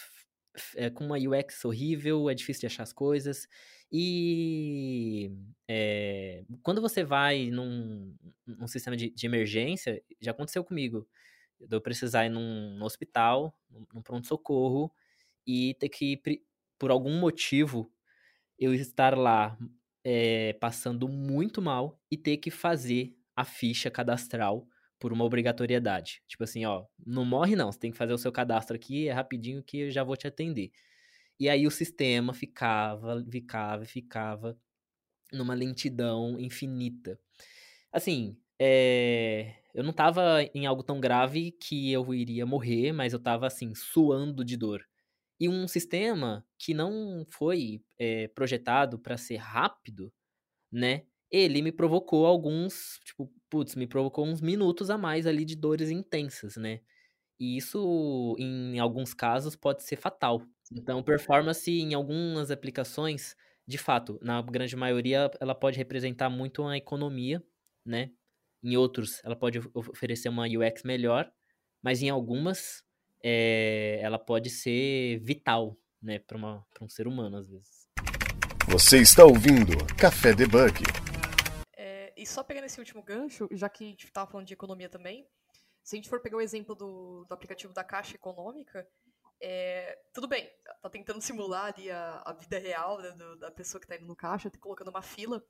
[0.76, 3.48] é, com uma UX horrível, é difícil de achar as coisas.
[3.90, 5.32] E
[5.66, 8.14] é, quando você vai num,
[8.46, 11.08] num sistema de, de, emergência, já aconteceu comigo.
[11.70, 13.58] Eu precisar ir num, num hospital,
[13.92, 14.92] num pronto-socorro,
[15.46, 16.20] e ter que,
[16.78, 17.92] por algum motivo,
[18.58, 19.58] eu estar lá
[20.04, 24.66] é, passando muito mal e ter que fazer a ficha cadastral
[24.98, 26.22] por uma obrigatoriedade.
[26.26, 29.12] Tipo assim, ó, não morre não, você tem que fazer o seu cadastro aqui, é
[29.12, 30.72] rapidinho que eu já vou te atender.
[31.38, 34.58] E aí o sistema ficava, ficava, ficava
[35.32, 37.18] numa lentidão infinita.
[37.92, 39.54] Assim, é...
[39.74, 43.74] eu não tava em algo tão grave que eu iria morrer, mas eu tava assim,
[43.74, 44.87] suando de dor.
[45.40, 50.12] E um sistema que não foi é, projetado para ser rápido,
[50.72, 51.04] né?
[51.30, 55.90] Ele me provocou alguns, tipo, putz, me provocou uns minutos a mais ali de dores
[55.90, 56.80] intensas, né?
[57.40, 60.42] E isso, em alguns casos, pode ser fatal.
[60.72, 66.76] Então, performance em algumas aplicações, de fato, na grande maioria, ela pode representar muito uma
[66.76, 67.42] economia,
[67.84, 68.10] né?
[68.62, 71.30] Em outros, ela pode oferecer uma UX melhor,
[71.82, 72.82] mas em algumas,
[73.22, 76.38] é, ela pode ser vital, né, para
[76.80, 77.88] um ser humano às vezes.
[78.68, 80.82] Você está ouvindo Café Debug.
[81.76, 84.88] É, e só pegando esse último gancho, já que a gente estava falando de economia
[84.88, 85.26] também,
[85.82, 88.86] se a gente for pegar o exemplo do, do aplicativo da Caixa Econômica,
[89.40, 90.50] é, tudo bem,
[90.82, 94.06] tá tentando simular ali a, a vida real né, do, da pessoa que está indo
[94.06, 95.42] no caixa, tá colocando uma fila,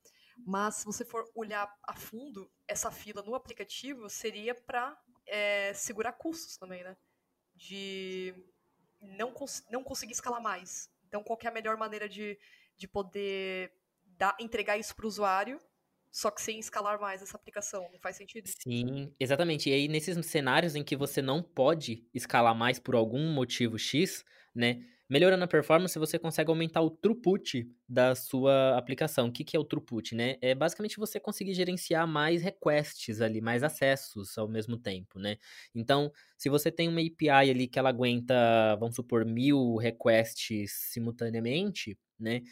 [0.46, 6.12] mas se você for olhar a fundo, essa fila no aplicativo seria para é, segurar
[6.12, 6.96] custos também, né?
[7.58, 8.32] De
[9.00, 10.90] não, cons não conseguir escalar mais.
[11.06, 12.38] Então, qual é a melhor maneira de,
[12.76, 13.72] de poder
[14.04, 15.60] dar, entregar isso para o usuário,
[16.10, 17.88] só que sem escalar mais essa aplicação?
[17.92, 18.48] Não faz sentido?
[18.48, 19.68] Sim, exatamente.
[19.68, 24.24] E aí, nesses cenários em que você não pode escalar mais por algum motivo X,
[24.54, 24.82] né?
[25.10, 29.28] Melhorando a performance, você consegue aumentar o throughput da sua aplicação.
[29.28, 30.36] O que, que é o throughput, né?
[30.42, 35.38] É basicamente você conseguir gerenciar mais requests ali, mais acessos ao mesmo tempo, né?
[35.74, 38.34] Então, se você tem uma API ali que ela aguenta,
[38.78, 42.42] vamos supor, mil requests simultaneamente, né?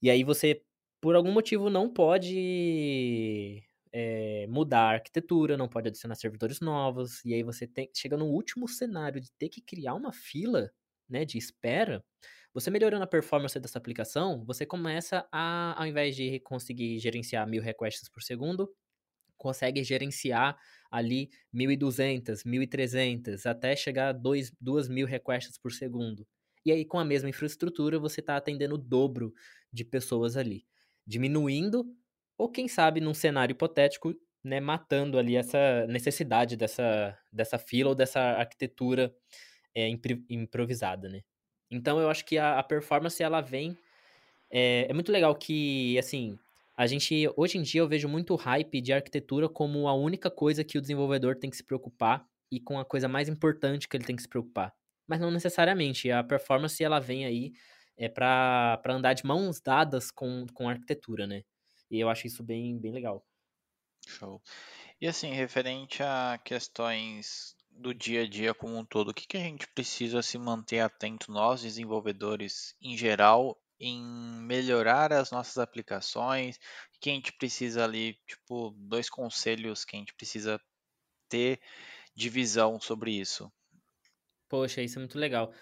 [0.00, 0.62] E aí você,
[1.00, 7.34] por algum motivo, não pode é, mudar a arquitetura, não pode adicionar servidores novos, e
[7.34, 10.72] aí você tem, chega no último cenário de ter que criar uma fila
[11.08, 12.04] né, de espera,
[12.54, 17.62] você melhorando a performance dessa aplicação, você começa a, ao invés de conseguir gerenciar mil
[17.62, 18.70] requests por segundo,
[19.36, 20.56] consegue gerenciar
[20.90, 26.26] ali 1.200, 1.300, até chegar a 2.000 requests por segundo.
[26.64, 29.32] E aí, com a mesma infraestrutura, você está atendendo o dobro
[29.72, 30.64] de pessoas ali,
[31.06, 31.84] diminuindo,
[32.38, 37.94] ou quem sabe, num cenário hipotético, né, matando ali essa necessidade dessa, dessa fila ou
[37.94, 39.14] dessa arquitetura
[39.74, 39.88] é,
[40.28, 41.22] improvisada, né?
[41.70, 43.76] Então eu acho que a, a performance ela vem.
[44.50, 46.38] É, é, muito legal que, assim,
[46.76, 47.28] a gente.
[47.36, 50.80] Hoje em dia eu vejo muito hype de arquitetura como a única coisa que o
[50.80, 54.22] desenvolvedor tem que se preocupar e com a coisa mais importante que ele tem que
[54.22, 54.74] se preocupar.
[55.06, 56.10] Mas não necessariamente.
[56.10, 57.52] A performance ela vem aí
[57.96, 61.42] é para andar de mãos dadas com, com a arquitetura, né?
[61.90, 63.24] E eu acho isso bem, bem legal.
[64.06, 64.42] Show.
[65.00, 69.36] E assim, referente a questões do dia a dia como um todo, o que, que
[69.36, 74.02] a gente precisa se manter atento, nós desenvolvedores em geral, em
[74.44, 76.56] melhorar as nossas aplicações?
[76.56, 80.60] O que a gente precisa ali, tipo, dois conselhos que a gente precisa
[81.28, 81.60] ter
[82.14, 83.50] de visão sobre isso?
[84.48, 85.52] Poxa, isso é muito legal.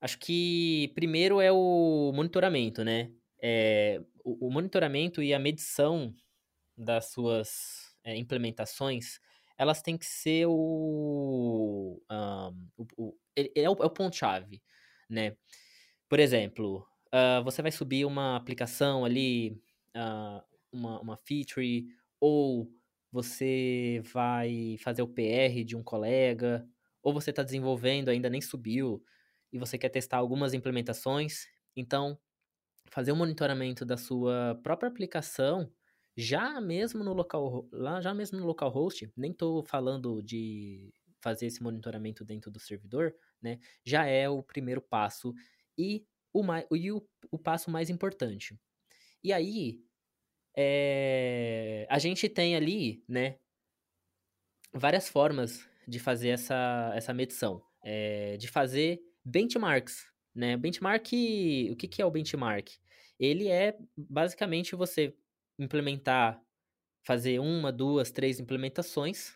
[0.00, 3.10] Acho que primeiro é o monitoramento, né?
[3.42, 6.14] É, o, o monitoramento e a medição
[6.76, 9.18] das suas é, implementações
[9.58, 12.02] elas têm que ser o.
[12.10, 14.62] Um, o, o é, o, é o ponto-chave,
[15.08, 15.36] né?
[16.08, 19.60] Por exemplo, uh, você vai subir uma aplicação ali,
[19.96, 20.42] uh,
[20.72, 21.86] uma, uma feature,
[22.20, 22.70] ou
[23.10, 26.66] você vai fazer o PR de um colega,
[27.02, 29.02] ou você está desenvolvendo, ainda nem subiu,
[29.52, 31.46] e você quer testar algumas implementações.
[31.74, 32.18] Então,
[32.90, 35.70] fazer o monitoramento da sua própria aplicação
[36.16, 41.46] já mesmo no local, lá já mesmo no local host, nem estou falando de fazer
[41.46, 43.58] esse monitoramento dentro do servidor, né?
[43.84, 45.34] Já é o primeiro passo
[45.76, 48.58] e o, mais, e o, o passo mais importante.
[49.22, 49.80] E aí,
[50.56, 53.38] é, a gente tem ali, né,
[54.72, 60.56] várias formas de fazer essa, essa medição, é, de fazer benchmarks, né?
[60.56, 61.06] Benchmark,
[61.70, 62.68] o que, que é o benchmark?
[63.18, 65.14] ele é basicamente você
[65.58, 66.40] implementar,
[67.04, 69.34] fazer uma, duas, três implementações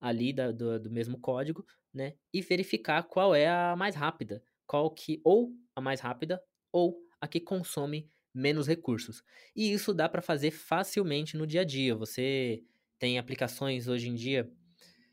[0.00, 2.14] ali da, do, do mesmo código, né?
[2.32, 7.28] E verificar qual é a mais rápida, qual que ou a mais rápida ou a
[7.28, 9.22] que consome menos recursos.
[9.54, 11.94] E isso dá para fazer facilmente no dia a dia.
[11.96, 12.62] Você
[12.98, 14.50] tem aplicações hoje em dia.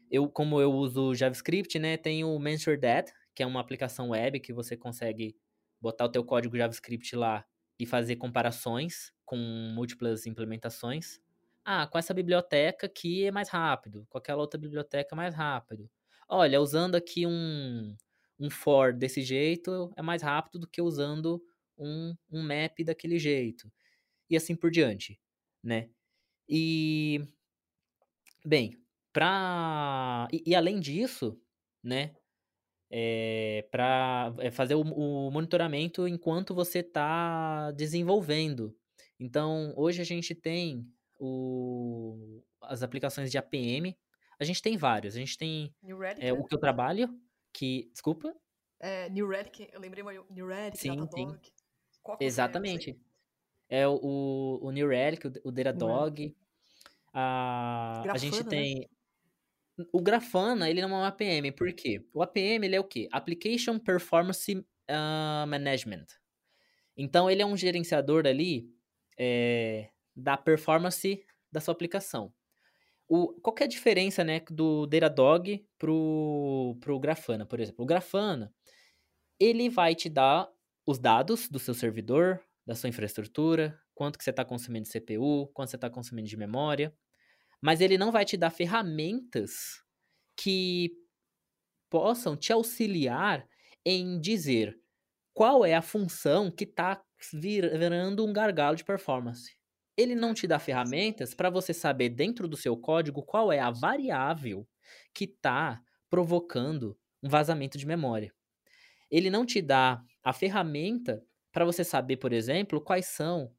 [0.10, 4.40] Eu, como eu uso JavaScript, né, tem o Mentor That, que é uma aplicação web
[4.40, 5.36] que você consegue
[5.82, 7.46] botar o teu código JavaScript lá
[7.80, 11.20] e fazer comparações com múltiplas implementações.
[11.66, 15.90] Ah, com essa biblioteca aqui é mais rápido, com aquela outra biblioteca é mais rápido.
[16.30, 17.96] Olha, usando aqui um,
[18.40, 21.42] um for desse jeito é mais rápido do que usando
[21.78, 23.72] um, um map daquele jeito.
[24.30, 25.20] E assim por diante,
[25.64, 25.90] né?
[26.50, 27.22] E,
[28.46, 28.78] bem,
[29.14, 30.28] pra...
[30.32, 31.40] E, e além disso,
[31.84, 32.16] né?
[32.90, 38.74] É, para é fazer o, o, monitoramento enquanto você está desenvolvendo.
[39.20, 40.88] Então, hoje a gente tem
[41.20, 43.98] o, as aplicações de APM.
[44.40, 45.16] A gente tem vários.
[45.16, 45.74] A gente tem
[46.20, 46.44] é, o né?
[46.48, 47.10] que eu trabalho,
[47.52, 47.90] que.
[47.92, 48.34] Desculpa?
[48.80, 51.40] É, New Relic, eu lembrei New Relic, sim, Datadog.
[51.44, 51.52] Sim.
[52.04, 52.98] Qual Exatamente.
[53.68, 56.36] É o, o New Relic, o, o Datadog.
[57.12, 58.50] A, Grafana, a gente né?
[58.50, 58.76] tem.
[58.80, 58.86] Né?
[59.92, 62.04] O Grafana, ele não é um APM, por quê?
[62.14, 63.08] O APM, ele é o quê?
[63.12, 66.06] Application Performance uh, Management.
[66.96, 68.68] Então, ele é um gerenciador ali
[69.20, 72.34] é, da performance da sua aplicação.
[73.08, 77.84] O, qual é a diferença né, do Datadog pro, pro Grafana, por exemplo?
[77.84, 78.52] O Grafana,
[79.40, 80.50] ele vai te dar
[80.86, 85.48] os dados do seu servidor, da sua infraestrutura, quanto que você está consumindo de CPU,
[85.54, 86.94] quanto você está consumindo de memória,
[87.62, 89.84] mas ele não vai te dar ferramentas
[90.36, 90.92] que
[91.90, 93.48] possam te auxiliar
[93.86, 94.78] em dizer
[95.34, 97.02] qual é a função que está
[97.34, 99.56] virando um gargalo de performance.
[99.96, 103.72] Ele não te dá ferramentas para você saber dentro do seu código qual é a
[103.72, 104.68] variável
[105.14, 108.34] que está provocando um vazamento de memória.
[109.10, 113.54] Ele não te dá a ferramenta para você saber, por exemplo, quais são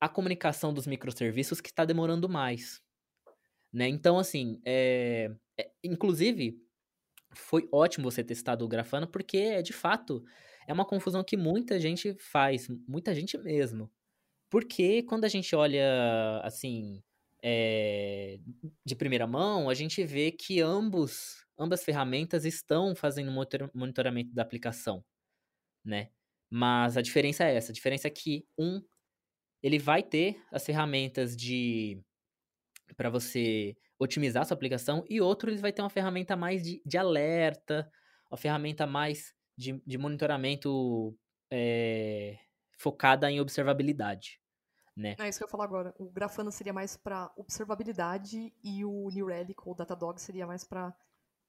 [0.00, 2.83] a comunicação dos microserviços que está demorando mais.
[3.74, 3.88] Né?
[3.88, 5.32] Então, assim, é,
[5.82, 6.58] inclusive,
[7.34, 10.24] foi ótimo você ter citado o Grafana, porque, é, de fato,
[10.68, 13.90] é uma confusão que muita gente faz, muita gente mesmo.
[14.50, 17.02] Porque quando a gente olha, assim,
[17.42, 18.38] é,
[18.86, 23.32] de primeira mão, a gente vê que ambos, ambas ferramentas estão fazendo
[23.74, 25.04] monitoramento da aplicação
[25.84, 26.08] né?
[26.50, 28.82] Mas a diferença é essa, a diferença é que um
[29.62, 32.00] ele vai ter as ferramentas de
[32.96, 36.98] para você otimizar sua aplicação e outro ele vai ter uma ferramenta mais de, de
[36.98, 37.90] alerta,
[38.30, 41.16] uma ferramenta mais de, de monitoramento
[41.50, 42.38] é,
[42.76, 44.40] focada em observabilidade.
[44.96, 45.16] Né?
[45.18, 45.94] É isso que eu ia falar agora.
[45.98, 50.88] O Grafana seria mais para observabilidade e o New Relic ou Datadog seria mais para
[50.88, 50.94] uh,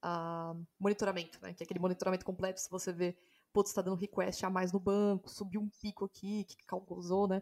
[0.01, 1.53] ah, monitoramento, né?
[1.53, 3.15] Que é aquele monitoramento completo, se você vê
[3.55, 7.41] putz, tá dando request a mais no banco, subiu um pico aqui, que causou, né?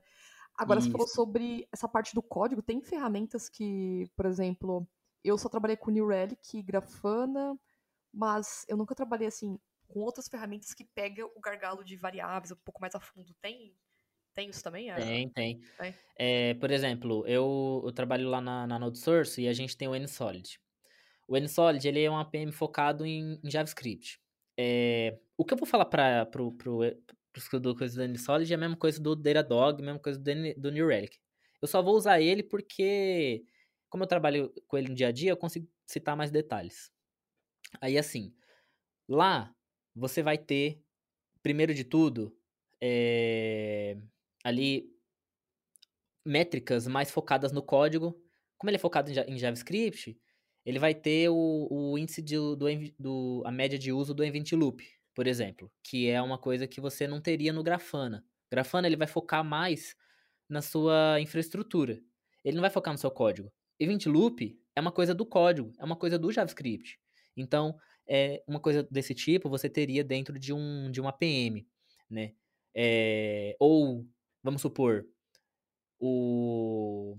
[0.57, 0.87] Agora, Isso.
[0.87, 4.87] você falou sobre essa parte do código, tem ferramentas que, por exemplo,
[5.23, 7.57] eu só trabalhei com New Relic, Grafana,
[8.13, 12.57] mas eu nunca trabalhei, assim, com outras ferramentas que pegam o gargalo de variáveis um
[12.63, 13.33] pouco mais a fundo.
[13.41, 13.75] Tem
[14.33, 14.89] tem isso também?
[14.89, 15.61] É, tem, tem.
[15.77, 15.95] tem.
[16.17, 19.95] É, por exemplo, eu, eu, trabalho lá na, na NodeSource e a gente tem o
[19.95, 20.59] NSolid.
[21.27, 24.19] O NSolid ele é um APM focado em, em JavaScript.
[24.57, 26.79] É, o que eu vou falar para pro, pro,
[27.59, 30.71] do coisa do NSolid é a mesma coisa do Datadog, a mesma coisa do, do
[30.71, 31.17] New Relic.
[31.61, 33.45] Eu só vou usar ele porque,
[33.89, 36.91] como eu trabalho com ele no dia a dia, eu consigo citar mais detalhes.
[37.81, 38.33] Aí, assim,
[39.07, 39.53] lá
[39.95, 40.81] você vai ter,
[41.41, 42.35] primeiro de tudo,
[42.81, 43.97] é,
[44.43, 44.91] ali
[46.25, 48.19] métricas mais focadas no código.
[48.57, 50.17] Como ele é focado em JavaScript,
[50.65, 52.57] ele vai ter o, o índice de, do,
[52.97, 56.81] do, a média de uso do Event Loop, por exemplo, que é uma coisa que
[56.81, 58.25] você não teria no Grafana.
[58.51, 59.95] Grafana ele vai focar mais
[60.49, 61.99] na sua infraestrutura.
[62.43, 63.51] Ele não vai focar no seu código.
[63.79, 66.99] Event Loop é uma coisa do código, é uma coisa do JavaScript.
[67.35, 67.75] Então,
[68.07, 71.65] é uma coisa desse tipo você teria dentro de um de uma PM,
[72.09, 72.33] né?
[72.75, 74.05] É, ou
[74.43, 75.05] vamos supor
[75.99, 77.17] o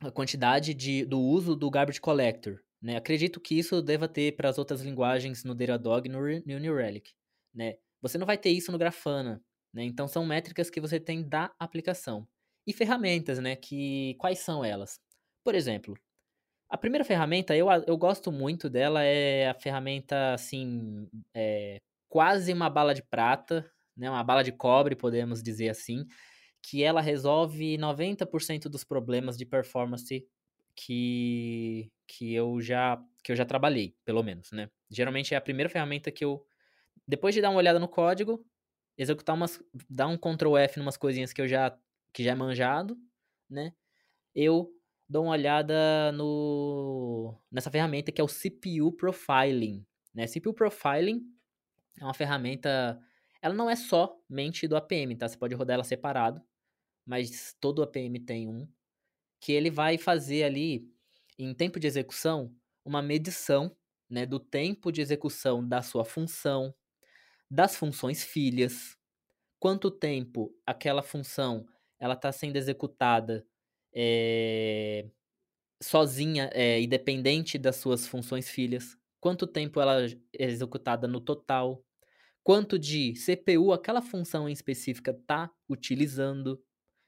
[0.00, 2.60] a quantidade de, do uso do garbage collector.
[2.80, 2.96] Né?
[2.96, 6.76] Acredito que isso deva ter para as outras linguagens no Datadog e no, no New
[6.76, 7.14] Relic.
[7.56, 7.76] Né?
[8.02, 9.42] Você não vai ter isso no Grafana.
[9.72, 9.84] Né?
[9.84, 12.28] Então são métricas que você tem da aplicação.
[12.66, 13.56] E ferramentas, né?
[13.56, 15.00] Que, quais são elas?
[15.44, 15.96] Por exemplo,
[16.68, 22.68] a primeira ferramenta, eu, eu gosto muito dela, é a ferramenta, assim, é, quase uma
[22.68, 24.10] bala de prata, né?
[24.10, 26.04] Uma bala de cobre, podemos dizer assim,
[26.62, 30.26] que ela resolve 90% dos problemas de performance
[30.74, 34.70] que, que eu já que eu já trabalhei, pelo menos, né?
[34.90, 36.44] Geralmente é a primeira ferramenta que eu
[37.06, 38.44] depois de dar uma olhada no código,
[38.98, 41.76] executar umas dar um Ctrl F em umas coisinhas que eu já
[42.12, 42.96] que já é manjado,
[43.50, 43.72] né?
[44.34, 44.72] Eu
[45.08, 50.26] dou uma olhada no nessa ferramenta que é o CPU Profiling, né?
[50.26, 51.22] CPU Profiling
[52.00, 53.00] é uma ferramenta
[53.42, 55.28] ela não é somente do APM, tá?
[55.28, 56.42] Você pode rodar ela separado,
[57.06, 58.68] mas todo APM tem um
[59.40, 60.90] que ele vai fazer ali
[61.38, 62.54] em tempo de execução
[62.84, 63.76] uma medição,
[64.08, 66.74] né, do tempo de execução da sua função,
[67.50, 68.96] das funções filhas,
[69.58, 71.66] quanto tempo aquela função
[71.98, 73.46] ela está sendo executada
[73.94, 75.06] é,
[75.82, 81.82] sozinha é, independente das suas funções filhas, quanto tempo ela é executada no total,
[82.42, 86.62] quanto de CPU aquela função em específica está utilizando,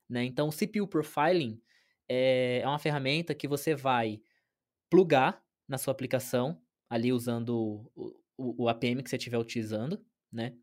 [0.09, 0.25] né?
[0.25, 1.61] Então, o CPU Profiling
[2.09, 4.21] é, é uma ferramenta que você vai
[4.91, 10.03] plugar na sua aplicação, ali usando o, o, o APM que você estiver utilizando,
[10.33, 10.55] né?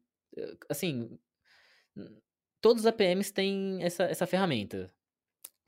[0.70, 1.18] Assim,
[2.62, 4.92] todos os APMs têm essa, essa ferramenta.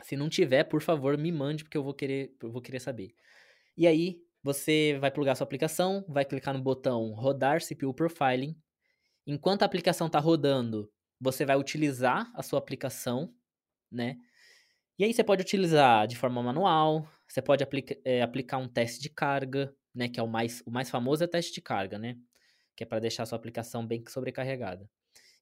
[0.03, 3.13] Se não tiver, por favor, me mande, porque eu vou querer, eu vou querer saber.
[3.75, 8.55] E aí, você vai plugar sua aplicação, vai clicar no botão rodar CPU Profiling.
[9.25, 10.89] Enquanto a aplicação está rodando,
[11.19, 13.33] você vai utilizar a sua aplicação,
[13.91, 14.17] né?
[14.97, 19.01] E aí você pode utilizar de forma manual, você pode aplica, é, aplicar um teste
[19.01, 20.07] de carga, né?
[20.07, 22.17] Que é o mais, o mais famoso é teste de carga, né?
[22.77, 24.89] Que é para deixar a sua aplicação bem sobrecarregada.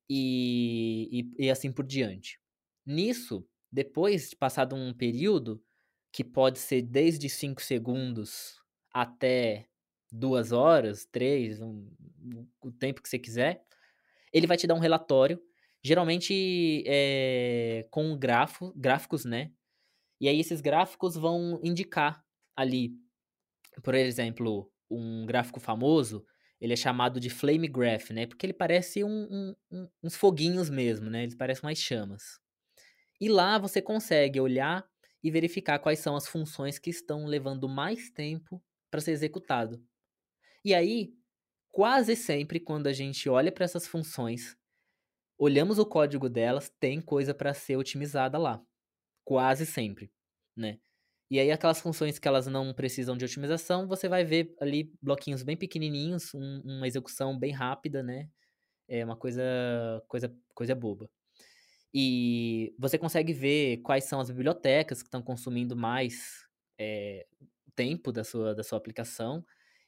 [0.09, 2.39] E, e, e assim por diante.
[2.86, 5.63] Nisso, depois de passado um período,
[6.11, 8.59] que pode ser desde 5 segundos
[8.91, 9.67] até
[10.11, 11.88] duas horas, três, um,
[12.61, 13.63] o tempo que você quiser,
[14.31, 15.39] ele vai te dar um relatório
[15.86, 19.51] geralmente é, com grafo, gráficos, né?
[20.19, 22.25] E aí esses gráficos vão indicar
[22.55, 22.95] ali,
[23.83, 26.25] por exemplo, um gráfico famoso,
[26.60, 28.26] ele é chamado de flame graph, né?
[28.26, 31.24] Porque ele parece um, um, uns foguinhos mesmo, né?
[31.24, 32.39] Eles parecem umas chamas.
[33.20, 34.86] E lá você consegue olhar
[35.24, 39.84] e verificar quais são as funções que estão levando mais tempo para ser executado.
[40.64, 41.14] E aí,
[41.72, 44.58] quase sempre quando a gente olha para essas funções,
[45.38, 48.64] olhamos o código delas, tem coisa para ser otimizada lá.
[49.26, 50.12] Quase sempre,
[50.56, 50.80] né?
[51.30, 55.43] E aí aquelas funções que elas não precisam de otimização, você vai ver ali bloquinhos
[55.43, 58.30] bem pequenininhos, um, uma execução bem rápida, né?
[58.88, 59.43] É uma coisa
[60.07, 61.09] coisa coisa boba.
[61.93, 66.45] E você consegue ver quais são as bibliotecas que estão consumindo mais
[66.80, 67.26] é,
[67.76, 69.43] tempo da sua, da sua aplicação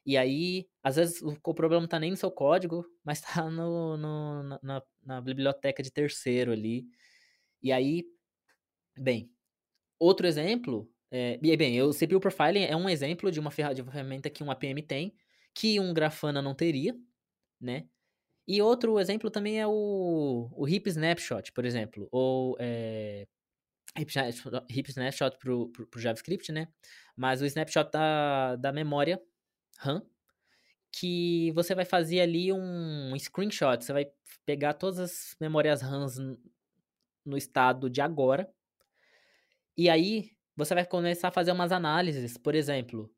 [0.08, 3.50] e aí, às vezes, o, o problema não tá nem no seu código, mas tá
[3.50, 6.86] no, no na, na, biblioteca de terceiro ali.
[7.62, 8.04] E aí,
[8.98, 9.30] bem,
[9.98, 14.50] outro exemplo, é, bem, o CPU Profiling é um exemplo de uma, ferramenta que um
[14.50, 15.14] APM tem,
[15.54, 16.94] que um Grafana não teria,
[17.60, 17.86] né?
[18.46, 23.26] E outro exemplo também é o, o Heap Snapshot, por exemplo, ou é,
[24.88, 26.68] Snapshot para o JavaScript, né?
[27.16, 29.20] Mas o snapshot da, da memória
[29.78, 30.02] RAM,
[30.92, 34.10] que você vai fazer ali um screenshot, você vai
[34.46, 36.16] pegar todas as memórias RAMs
[37.24, 38.50] no estado de agora,
[39.76, 43.08] e aí você vai começar a fazer umas análises, por exemplo,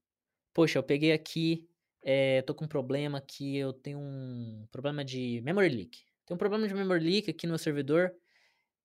[0.53, 1.67] poxa, eu peguei aqui,
[2.03, 6.05] é, tô com um problema que eu tenho um problema de memory leak.
[6.27, 8.13] Tem um problema de memory leak aqui no servidor.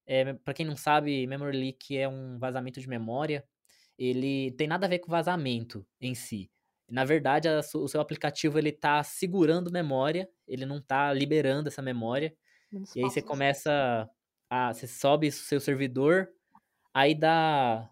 [0.06, 3.46] É, para quem não sabe, memory leak é um vazamento de memória.
[4.00, 6.50] Ele tem nada a ver com vazamento em si.
[6.90, 11.82] Na verdade, a, o seu aplicativo ele tá segurando memória, ele não tá liberando essa
[11.82, 12.34] memória.
[12.96, 14.10] e aí você começa
[14.50, 14.74] a.
[14.74, 16.30] Você sobe o seu servidor,
[16.94, 17.90] aí dá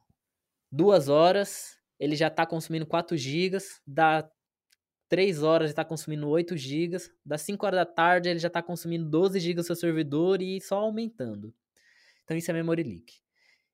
[0.74, 4.28] duas horas, ele já tá consumindo 4 GB, dá
[5.08, 8.64] 3 horas ele tá consumindo 8 GB, dá 5 horas da tarde ele já tá
[8.64, 11.54] consumindo 12 GB do seu servidor e só aumentando.
[12.24, 13.14] Então isso é memory leak.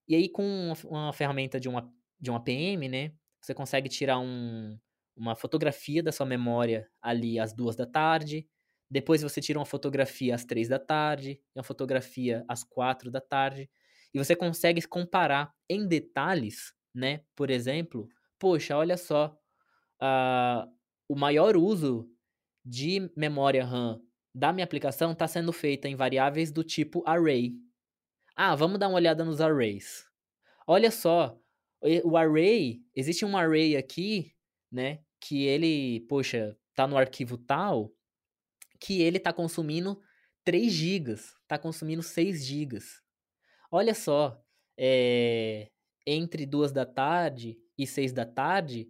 [0.10, 1.90] E aí com uma, ferramenta de uma,
[2.20, 4.78] de uma PM, né, você consegue tirar um,
[5.16, 8.46] uma fotografia da sua memória ali às duas da tarde,
[8.92, 13.70] depois você tira uma fotografia às três da tarde, uma fotografia às quatro da tarde,
[14.14, 17.22] e você consegue comparar em detalhes, né?
[17.36, 19.38] Por exemplo, poxa, olha só,
[20.02, 20.70] uh,
[21.08, 22.10] o maior uso
[22.64, 24.02] de memória RAM
[24.34, 27.54] da minha aplicação está sendo feita em variáveis do tipo array.
[28.36, 30.06] Ah, vamos dar uma olhada nos arrays.
[30.68, 31.38] Olha só,
[32.04, 34.34] o array, existe um array aqui,
[34.72, 37.92] né, que ele, poxa, tá no arquivo tal,
[38.80, 40.00] que ele tá consumindo
[40.46, 43.02] 3 gigas, tá consumindo 6 gigas.
[43.72, 44.42] olha só,
[44.78, 45.70] é,
[46.10, 48.90] entre duas da tarde e seis da tarde,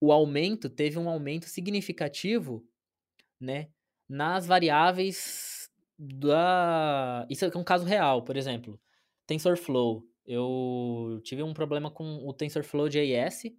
[0.00, 2.66] o aumento teve um aumento significativo,
[3.40, 3.68] né,
[4.08, 7.26] nas variáveis da.
[7.30, 8.80] Isso é um caso real, por exemplo,
[9.26, 10.04] TensorFlow.
[10.24, 13.52] Eu tive um problema com o TensorFlow JS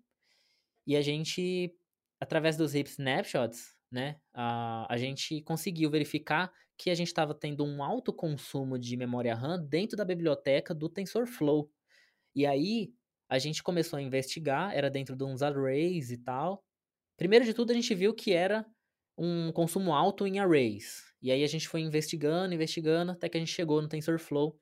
[0.87, 1.73] e a gente,
[2.19, 7.63] através dos Hip Snapshots, né, a, a gente conseguiu verificar que a gente estava tendo
[7.63, 11.69] um alto consumo de memória RAM dentro da biblioteca do TensorFlow.
[12.35, 12.93] E aí
[13.29, 16.63] a gente começou a investigar, era dentro de uns arrays e tal.
[17.17, 18.65] Primeiro de tudo, a gente viu que era
[19.17, 21.03] um consumo alto em arrays.
[21.21, 24.57] E aí a gente foi investigando, investigando, até que a gente chegou no TensorFlow.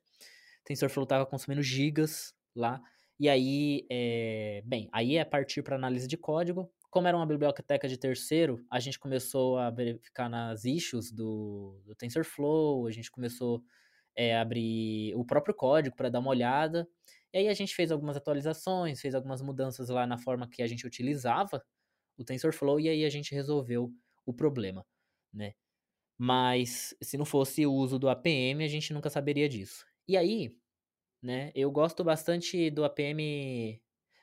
[0.65, 2.81] TensorFlow estava consumindo gigas lá.
[3.19, 4.61] E aí, é...
[4.65, 6.71] bem, aí é partir para análise de código.
[6.89, 11.95] Como era uma biblioteca de terceiro, a gente começou a verificar nas issues do, do
[11.95, 13.63] TensorFlow, a gente começou
[14.15, 16.85] é, a abrir o próprio código para dar uma olhada.
[17.33, 20.67] E aí a gente fez algumas atualizações, fez algumas mudanças lá na forma que a
[20.67, 21.63] gente utilizava
[22.17, 23.93] o TensorFlow e aí a gente resolveu
[24.25, 24.85] o problema,
[25.33, 25.53] né?
[26.17, 29.85] Mas se não fosse o uso do APM, a gente nunca saberia disso.
[30.07, 30.55] E aí,
[31.21, 33.81] né, eu gosto bastante do APM.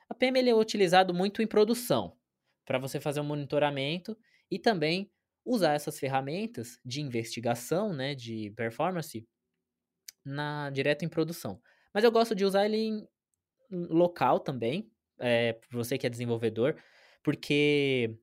[0.09, 2.17] APM ele é utilizado muito em produção,
[2.65, 4.17] para você fazer um monitoramento
[4.51, 5.11] e também
[5.45, 9.27] usar essas ferramentas de investigação, né, de performance
[10.25, 11.61] na direto em produção.
[11.93, 13.07] Mas eu gosto de usar ele em
[13.71, 16.75] local também, é, você que é desenvolvedor,
[17.23, 18.17] porque,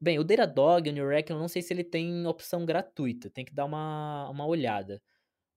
[0.00, 3.54] bem, o Datadog, o Newrec, eu não sei se ele tem opção gratuita, tem que
[3.54, 5.02] dar uma, uma olhada.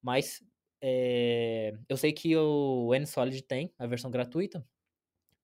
[0.02, 0.42] Mas
[0.82, 4.66] é, eu sei que o NSolid tem a versão gratuita,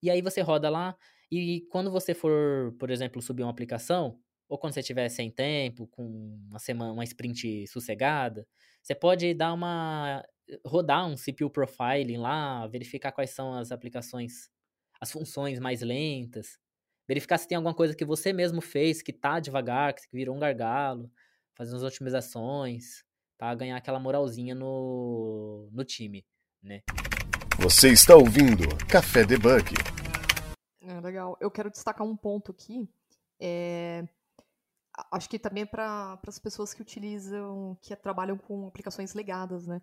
[0.01, 0.97] e aí você roda lá,
[1.32, 5.88] e quando você for, por exemplo, subir uma aplicação, ou quando você estiver sem tempo,
[5.88, 6.03] com
[6.49, 8.47] uma semana, uma sprint sossegada,
[8.82, 10.24] você pode dar uma
[10.66, 14.50] rodar um CPU profiling lá, verificar quais são as aplicações,
[15.00, 16.60] as funções mais lentas,
[17.08, 20.39] verificar se tem alguma coisa que você mesmo fez que tá devagar, que virou um
[20.39, 21.12] gargalo,
[21.56, 23.04] fazer umas otimizações,
[23.38, 26.26] para ganhar aquela moralzinha no, no time,
[26.62, 26.82] né?
[27.60, 29.74] Você está ouvindo Café Debug.
[30.82, 31.38] É, legal.
[31.39, 32.89] Eu quero destacar um ponto aqui.
[33.39, 34.06] É...
[35.12, 39.82] Acho que também é para as pessoas que utilizam, que trabalham com aplicações legadas, né?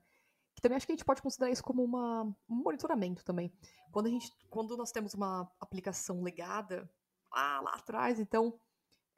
[0.55, 3.53] Que também acho que a gente pode considerar isso como uma, um monitoramento também.
[3.93, 6.91] Quando, a gente, quando nós temos uma aplicação legada,
[7.33, 8.59] lá, lá atrás, então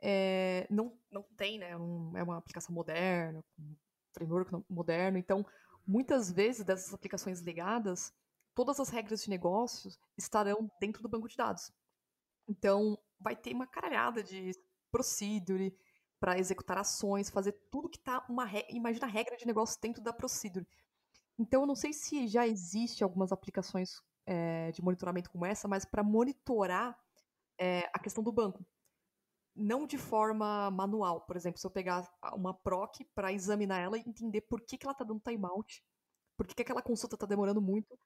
[0.01, 1.76] é, não, não tem, né?
[1.76, 3.76] Um, é uma aplicação moderna, um
[4.12, 5.18] framework moderno.
[5.18, 5.47] Então,
[5.87, 8.12] muitas vezes dessas aplicações legadas,
[8.55, 11.72] todas as regras de negócios estarão dentro do banco de dados.
[12.49, 14.53] Então, vai ter uma caralhada de
[14.91, 15.74] procedure
[16.20, 20.12] para executar ações, fazer tudo que tá uma imagina a regra de negócio dentro da
[20.12, 20.66] procedure.
[21.39, 25.85] Então, eu não sei se já existe algumas aplicações é, de monitoramento como essa, mas
[25.85, 26.99] para monitorar
[27.59, 28.64] é, a questão do banco.
[29.55, 31.22] Não de forma manual.
[31.22, 34.87] Por exemplo, se eu pegar uma PROC para examinar ela e entender por que, que
[34.87, 35.85] ela está dando timeout,
[36.37, 37.99] por que, que aquela consulta está demorando muito,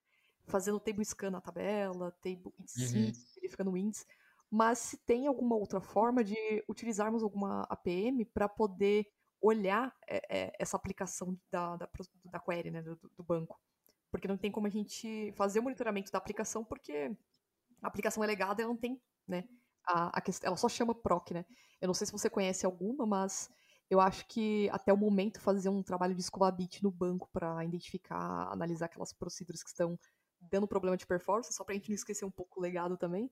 [0.45, 3.11] fazendo table scan na tabela, table uhum.
[3.35, 4.05] verificando o índice.
[4.49, 6.35] Mas se tem alguma outra forma de
[6.69, 9.05] utilizarmos alguma APM para poder
[9.41, 11.89] olhar é, essa aplicação da, da,
[12.31, 13.59] da query, né, do, do, banco.
[14.11, 17.11] Porque não tem como a gente fazer o monitoramento da aplicação, porque
[17.81, 19.47] a aplicação é legada e ela não tem, né,
[19.85, 21.45] a, a questão, ela só chama PROC, né.
[21.81, 23.49] Eu não sei se você conhece alguma, mas
[23.89, 28.51] eu acho que até o momento fazer um trabalho de escovabit no banco para identificar,
[28.51, 29.97] analisar aquelas procedimentos que estão
[30.51, 33.31] dando problema de performance, só para a gente não esquecer um pouco o legado também.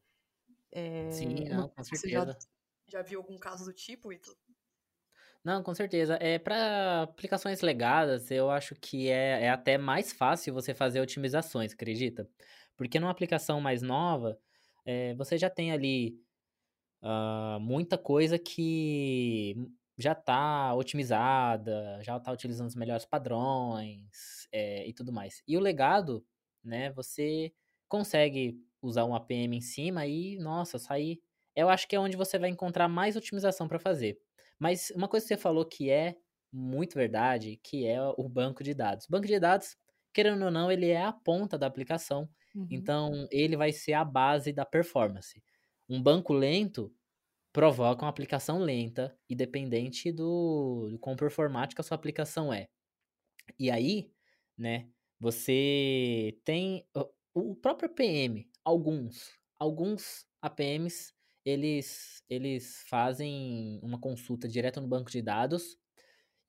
[0.71, 1.97] É, Sim, não, com certeza.
[1.97, 2.37] Você já,
[2.87, 4.35] já viu algum caso do tipo, Ito?
[5.45, 6.17] Não, com certeza.
[6.19, 11.73] É para aplicações legadas, eu acho que é, é até mais fácil você fazer otimizações,
[11.73, 12.27] acredita?
[12.75, 14.39] Porque numa aplicação mais nova,
[14.85, 16.19] é, você já tem ali
[17.03, 19.55] uh, muita coisa que
[19.97, 25.43] já está otimizada, já está utilizando os melhores padrões é, e tudo mais.
[25.47, 26.25] E o legado,
[26.63, 27.53] né, você
[27.89, 31.21] consegue usar um APM em cima e, nossa, sair.
[31.55, 34.19] Eu acho que é onde você vai encontrar mais otimização para fazer.
[34.59, 36.15] Mas uma coisa que você falou que é
[36.51, 39.05] muito verdade, que é o banco de dados.
[39.07, 39.77] O banco de dados,
[40.13, 42.29] querendo ou não, ele é a ponta da aplicação.
[42.53, 42.67] Uhum.
[42.71, 45.43] Então, ele vai ser a base da performance.
[45.89, 46.93] Um banco lento
[47.53, 52.67] provoca uma aplicação lenta e dependente do, do quão performática a sua aplicação é.
[53.59, 54.11] E aí,
[54.57, 54.89] né,
[55.19, 56.85] você tem
[57.33, 61.14] o próprio APM, alguns, alguns APMs
[61.45, 65.77] eles, eles fazem uma consulta direto no banco de dados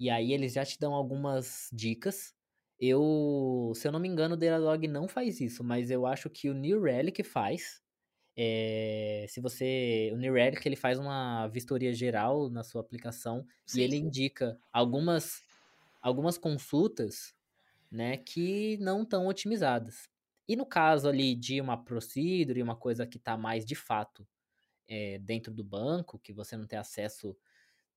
[0.00, 2.34] e aí eles já te dão algumas dicas
[2.80, 6.50] Eu, se eu não me engano, o Datadog não faz isso, mas eu acho que
[6.50, 7.82] o New Relic faz.
[8.36, 10.10] É, se você.
[10.14, 13.80] O New Relic ele faz uma vistoria geral na sua aplicação Sim.
[13.80, 15.42] e ele indica algumas,
[16.02, 17.34] algumas consultas
[17.90, 20.08] né, que não estão otimizadas.
[20.48, 24.26] E no caso ali de uma procedure, uma coisa que está mais de fato
[24.88, 27.36] é, dentro do banco, que você não tem acesso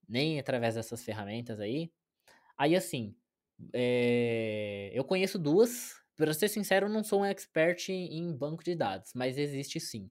[0.07, 1.91] nem através dessas ferramentas aí,
[2.57, 3.15] aí assim,
[3.73, 5.97] é, eu conheço duas.
[6.15, 10.09] Para ser sincero, eu não sou um expert em, banco de dados, mas existe sim.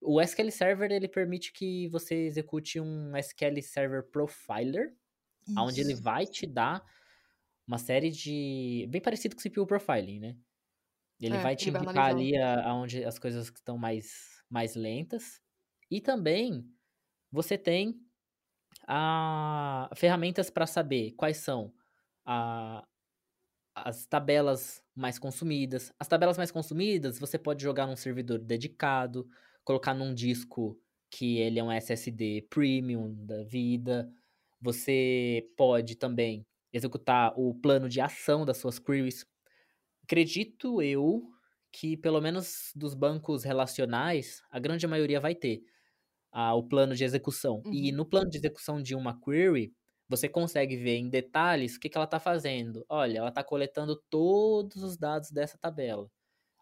[0.00, 4.94] O SQL Server ele permite que você execute um SQL Server Profiler,
[5.56, 6.02] onde ele Isso.
[6.02, 6.82] vai te dar
[7.66, 8.86] uma série de.
[8.88, 10.36] Bem parecido com o CPU Profiling, né?
[11.20, 15.40] Ele É, vai te indicar ali aonde as coisas que estão mais, mais lentas.
[15.92, 16.66] E também
[17.30, 18.00] você tem
[18.88, 21.74] a, ferramentas para saber quais são
[22.26, 22.84] a-
[23.74, 25.92] as tabelas mais consumidas.
[25.98, 29.28] As tabelas mais consumidas você pode jogar num servidor dedicado,
[29.64, 30.80] colocar num disco
[31.10, 34.10] que ele é um SSD premium da vida.
[34.60, 39.26] Você pode também executar o plano de ação das suas queries.
[40.04, 41.30] Acredito eu
[41.72, 45.64] que, pelo menos dos bancos relacionais, a grande maioria vai ter
[46.32, 47.62] ah, o plano de execução.
[47.70, 47.96] E Uhum.
[47.98, 49.72] no plano de execução de uma query,
[50.08, 52.84] você consegue ver em detalhes o que, que ela está fazendo.
[52.88, 56.10] Olha, ela está coletando todos os dados dessa tabela.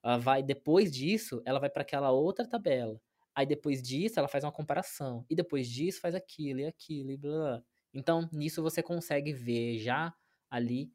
[0.02, 3.00] Ela vai, depois disso, ela vai para aquela outra tabela.
[3.34, 5.24] Aí depois disso, ela faz uma comparação.
[5.30, 7.32] E depois disso, faz aquilo e aquilo e blá.
[7.32, 7.64] blá.
[7.94, 10.14] Então, nisso você consegue ver já
[10.50, 10.92] ali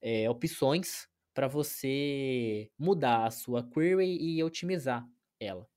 [0.00, 5.06] é, opções para você mudar a sua query e otimizar
[5.40, 5.68] ela.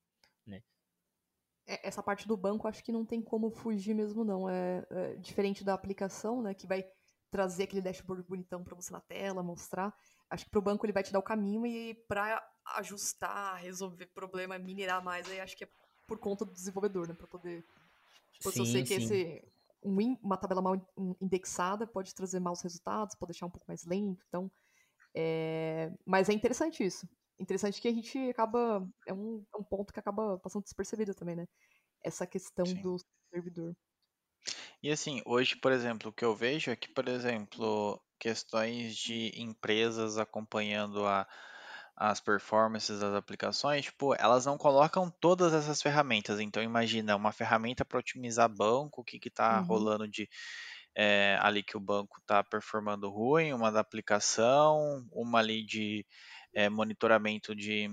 [1.72, 4.50] É, Essa parte do banco, acho que não tem como fugir mesmo, não.
[4.50, 6.54] É, é diferente da aplicação, né?
[6.54, 6.84] Que vai
[7.32, 9.94] trazer aquele dashboard bonitão pra você na tela, mostrar.
[10.30, 12.44] Acho que pro banco ele vai te dar o caminho e pra
[12.76, 15.70] ajustar, resolver problema, minerar mais, aí acho que é
[16.06, 17.14] por conta do desenvolvedor, né?
[17.14, 17.64] Pra poder.
[18.34, 19.06] Tipo, se eu sei Sim, que sim.
[19.06, 19.44] esse,
[19.84, 23.86] um uma tabela mal in- indexada pode trazer maus resultados, pode deixar um pouco mais
[23.86, 24.24] lento.
[24.28, 24.52] Então,
[25.16, 27.08] é, mas é interessante isso.
[27.40, 28.88] Interessante que a gente acaba.
[29.08, 31.48] É um, é um ponto que acaba passando despercebido também, né?
[32.04, 32.78] Essa questão Sim.
[32.78, 32.98] do
[33.34, 33.76] servidor.
[34.82, 39.32] E assim, hoje, por exemplo, o que eu vejo é que, por exemplo, questões de
[39.40, 41.28] empresas acompanhando a,
[41.96, 46.40] as performances das aplicações, tipo, elas não colocam todas essas ferramentas.
[46.40, 49.62] Então, imagina uma ferramenta para otimizar banco, o que está Uhum.
[49.62, 50.28] rolando de
[50.96, 56.06] é, ali que o banco está performando ruim, uma da aplicação, uma ali de
[56.54, 57.90] é, monitoramento de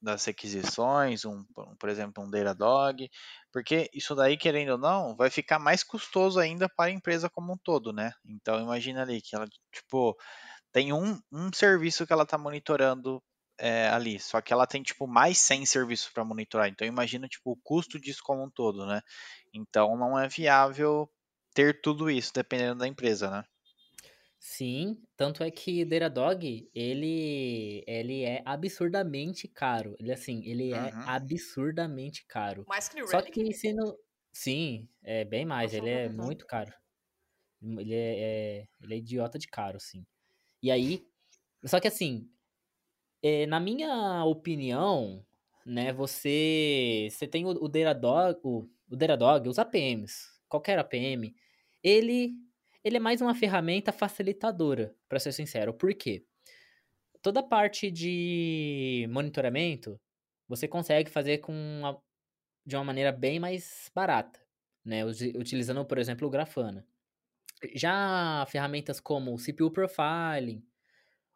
[0.00, 1.44] das requisições, um,
[1.78, 3.10] por exemplo, um Datadog,
[3.52, 7.52] porque isso daí, querendo ou não, vai ficar mais custoso ainda para a empresa como
[7.52, 8.12] um todo, né?
[8.24, 10.16] Então imagina ali que ela, tipo,
[10.72, 13.22] tem um, um serviço que ela está monitorando
[13.58, 17.52] é, ali, só que ela tem, tipo, mais 100 serviços para monitorar, então imagina, tipo,
[17.52, 19.00] o custo disso como um todo, né?
[19.52, 21.10] Então não é viável
[21.54, 23.44] ter tudo isso, dependendo da empresa, né?
[24.40, 29.96] Sim, tanto é que o Datadog, ele, ele é absurdamente caro.
[29.98, 31.04] Ele, assim, ele é Uhum.
[31.04, 32.66] absurdamente caro.
[32.66, 33.98] Mais que New Só que sendo...
[34.32, 36.72] Sim, é bem mais, Nossa, ele é muito caro.
[37.62, 40.06] Ele é, é- ele é idiota de caro, sim.
[40.62, 41.06] E aí,
[41.66, 42.30] só que assim,
[43.22, 45.24] é, na minha opinião,
[45.66, 51.34] né, você, você tem o, o Datadog, o, o Datadog, os APMs, qualquer APM,
[51.82, 52.32] ele,
[52.84, 55.74] ele é mais uma ferramenta facilitadora, para ser sincero.
[55.74, 56.24] Por quê?
[57.22, 60.00] Toda parte de monitoramento,
[60.48, 62.00] você consegue fazer com uma-
[62.66, 64.40] de uma maneira bem mais barata,
[64.84, 66.86] né, utilizando, por exemplo, o Grafana.
[67.74, 70.64] Já ferramentas como o CPU Profiling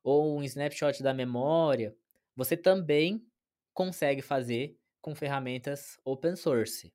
[0.03, 1.97] ou um snapshot da memória,
[2.37, 3.27] você também
[3.75, 6.93] consegue fazer com ferramentas open source.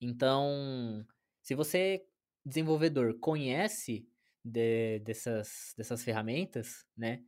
[0.00, 1.06] Então,
[1.42, 2.06] se você,
[2.46, 4.08] desenvolvedor, conhece
[4.44, 7.24] de- dessas, dessas ferramentas, né?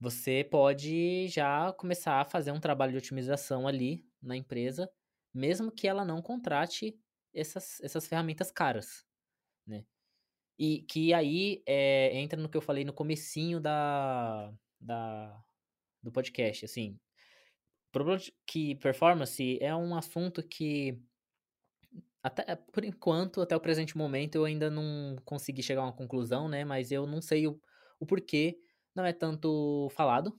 [0.00, 4.90] Você pode já começar a fazer um trabalho de otimização ali na empresa,
[5.34, 6.98] mesmo que ela não contrate
[7.34, 9.04] essas, essas ferramentas caras,
[9.66, 9.84] né?
[10.58, 15.42] E que aí é, entra no que eu falei no comecinho da, da,
[16.02, 16.98] do podcast, assim.
[18.46, 21.00] Que performance é um assunto que,
[22.22, 26.48] até, por enquanto, até o presente momento, eu ainda não consegui chegar a uma conclusão,
[26.48, 26.64] né?
[26.64, 27.60] Mas eu não sei o,
[27.98, 28.58] o porquê
[28.94, 30.38] não é tanto falado.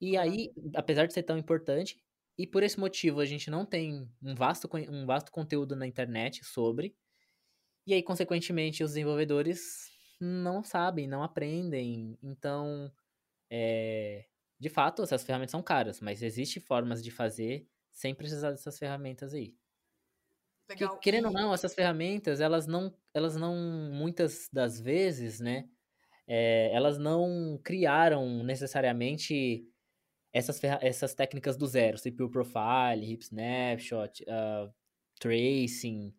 [0.00, 1.98] E aí, apesar de ser tão importante,
[2.38, 6.44] e por esse motivo a gente não tem um vasto, um vasto conteúdo na internet
[6.44, 6.96] sobre,
[7.86, 12.18] e aí, consequentemente, os desenvolvedores não sabem, não aprendem.
[12.22, 12.90] Então,
[13.50, 14.26] é,
[14.58, 19.34] de fato, essas ferramentas são caras, mas existem formas de fazer sem precisar dessas ferramentas
[19.34, 19.54] aí.
[20.68, 20.96] Legal.
[20.96, 23.54] Que, querendo ou não, essas ferramentas, elas não, elas não,
[23.92, 25.68] muitas das vezes, né,
[26.26, 29.66] é, elas não criaram necessariamente
[30.32, 34.70] essas, essas técnicas do zero, CPU Profile, Hip Snapshot, ah,
[35.20, 36.14] Tracing.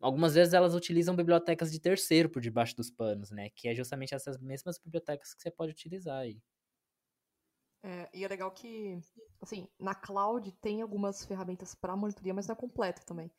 [0.00, 4.14] Algumas vezes elas utilizam bibliotecas de terceiro por debaixo dos panos, né, que é justamente
[4.14, 6.40] essas mesmas bibliotecas que você pode utilizar aí.
[7.82, 8.98] É, e é legal que,
[9.42, 13.30] assim, na cloud tem algumas ferramentas para monitoria, mas não é completa também.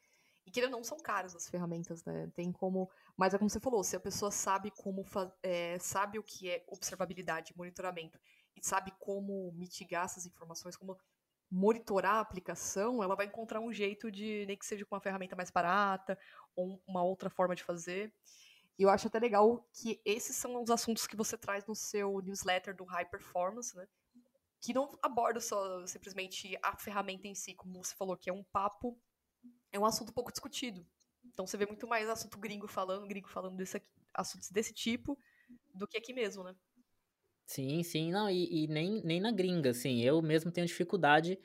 [0.45, 2.29] E ou não, são caras as ferramentas, né?
[2.33, 2.89] Tem como.
[3.17, 5.03] Mas é como você falou, se a pessoa sabe como
[5.41, 8.19] é, sabe o que é observabilidade monitoramento
[8.55, 10.97] e sabe como mitigar essas informações, como
[11.49, 15.35] monitorar a aplicação, ela vai encontrar um jeito de, nem que seja com uma ferramenta
[15.35, 16.17] mais barata,
[16.55, 18.13] ou uma outra forma de fazer.
[18.77, 22.21] E eu acho até legal que esses são os assuntos que você traz no seu
[22.21, 23.87] newsletter do High Performance, né?
[24.65, 28.43] que não aborda só simplesmente a ferramenta em si, como você falou, que é um
[28.43, 28.97] papo,
[29.71, 30.85] é um assunto pouco discutido.
[31.25, 35.19] Então você vê muito mais assunto gringo falando, gringo falando desse aqui- assuntos desse tipo,
[35.73, 36.55] do que aqui mesmo, né?
[37.47, 41.37] Sim, sim, não, e, e nem, nem na gringa, assim, eu mesmo tenho dificuldade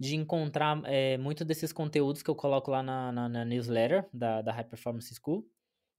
[0.00, 4.42] de encontrar é, muito desses conteúdos que eu coloco lá na, na, na newsletter da,
[4.42, 5.48] da High Performance School.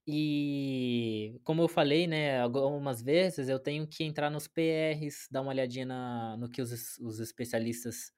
[0.06, 5.52] E como eu falei, né, algumas vezes eu tenho que entrar nos PRs, dar uma
[5.52, 8.12] olhadinha na, no que os, os especialistas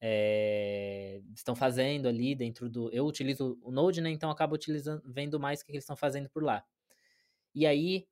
[0.00, 2.90] é, estão fazendo ali dentro do.
[2.92, 4.10] Eu utilizo o Node, né?
[4.10, 6.64] Então acabo utilizando, vendo mais o que eles estão fazendo por lá.
[7.54, 8.06] E aí,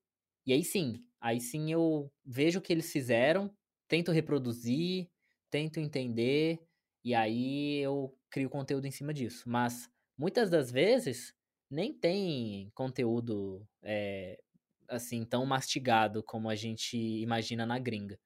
[0.47, 3.55] e aí sim, aí sim eu vejo o que eles fizeram,
[3.89, 5.09] tento reproduzir,
[5.51, 6.61] tento entender,
[7.05, 9.49] e aí eu crio conteúdo em cima disso.
[9.49, 11.35] Mas muitas das vezes
[11.71, 14.41] nem tem conteúdo é,
[14.89, 18.19] assim tão mastigado como a gente imagina na gringa.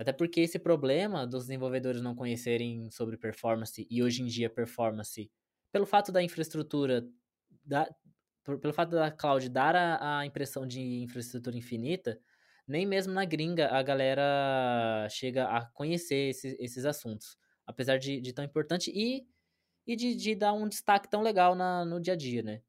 [0.00, 5.30] Até porque esse problema dos desenvolvedores não conhecerem sobre performance e hoje em dia performance,
[5.70, 7.06] pelo fato da infraestrutura,
[7.62, 7.86] da,
[8.42, 12.18] pelo fato da cloud dar a, a impressão de infraestrutura infinita,
[12.66, 17.36] nem mesmo na gringa a galera chega a conhecer esses, esses assuntos.
[17.66, 19.26] Apesar de, de tão importante e,
[19.86, 22.62] e de, de dar um destaque tão legal na, no dia a dia, né?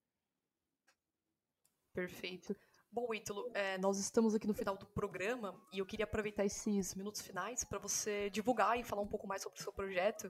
[1.93, 2.53] Perfeito.
[2.93, 6.93] Bom, Ítalo, é, nós estamos aqui no final do programa e eu queria aproveitar esses
[6.93, 10.29] minutos finais para você divulgar e falar um pouco mais sobre o seu projeto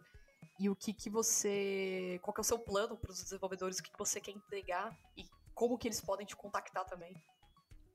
[0.60, 2.20] e o que, que você.
[2.22, 4.96] qual que é o seu plano para os desenvolvedores, o que, que você quer entregar
[5.18, 7.16] e como que eles podem te contactar também.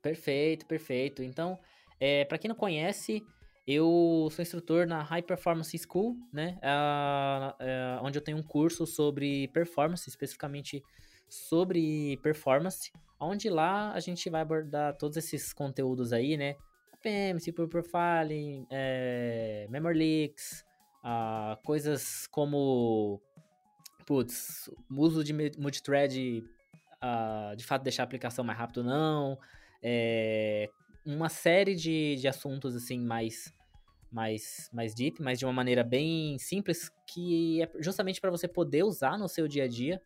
[0.01, 1.23] Perfeito, perfeito.
[1.23, 1.57] Então,
[1.97, 3.25] é, para quem não conhece,
[3.65, 6.59] eu sou instrutor na High Performance School, né?
[6.61, 10.83] É, onde eu tenho um curso sobre performance, especificamente
[11.29, 16.55] sobre performance, onde lá a gente vai abordar todos esses conteúdos aí, né?
[16.93, 20.65] APM, CPU Profiling, é, Memory Leaks,
[21.03, 23.21] ah, coisas como,
[24.05, 26.43] putz, uso de multithread,
[27.01, 29.37] ah, de fato deixar a aplicação mais rápido ou não,
[29.81, 30.69] é,
[31.05, 33.53] uma série de, de assuntos assim mais
[34.09, 38.83] mais mais deep, mas de uma maneira bem simples que é justamente para você poder
[38.83, 40.01] usar no seu dia a dia.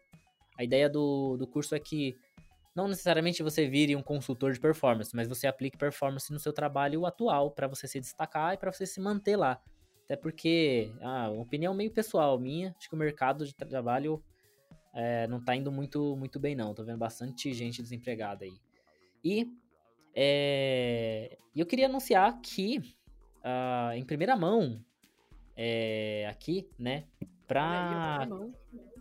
[0.58, 2.16] A ideia do, do curso é que
[2.76, 7.06] não necessariamente você vire um consultor de performance, mas você aplique performance no seu trabalho
[7.06, 9.62] atual para você se destacar e para você se manter lá.
[10.06, 14.24] Até porque, ah, uma opinião meio pessoal minha, acho que o mercado de trabalho
[14.94, 16.74] é, não tá indo muito, muito bem não.
[16.74, 18.54] Tô vendo bastante gente desempregada aí.
[19.24, 19.48] E
[20.16, 22.82] é, eu queria anunciar que,
[23.44, 24.84] ah, em primeira mão,
[25.56, 27.06] é, aqui, né,
[28.20, 28.28] Olha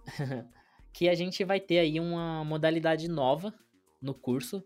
[0.92, 3.54] que a gente vai ter aí uma modalidade nova
[4.02, 4.64] no curso,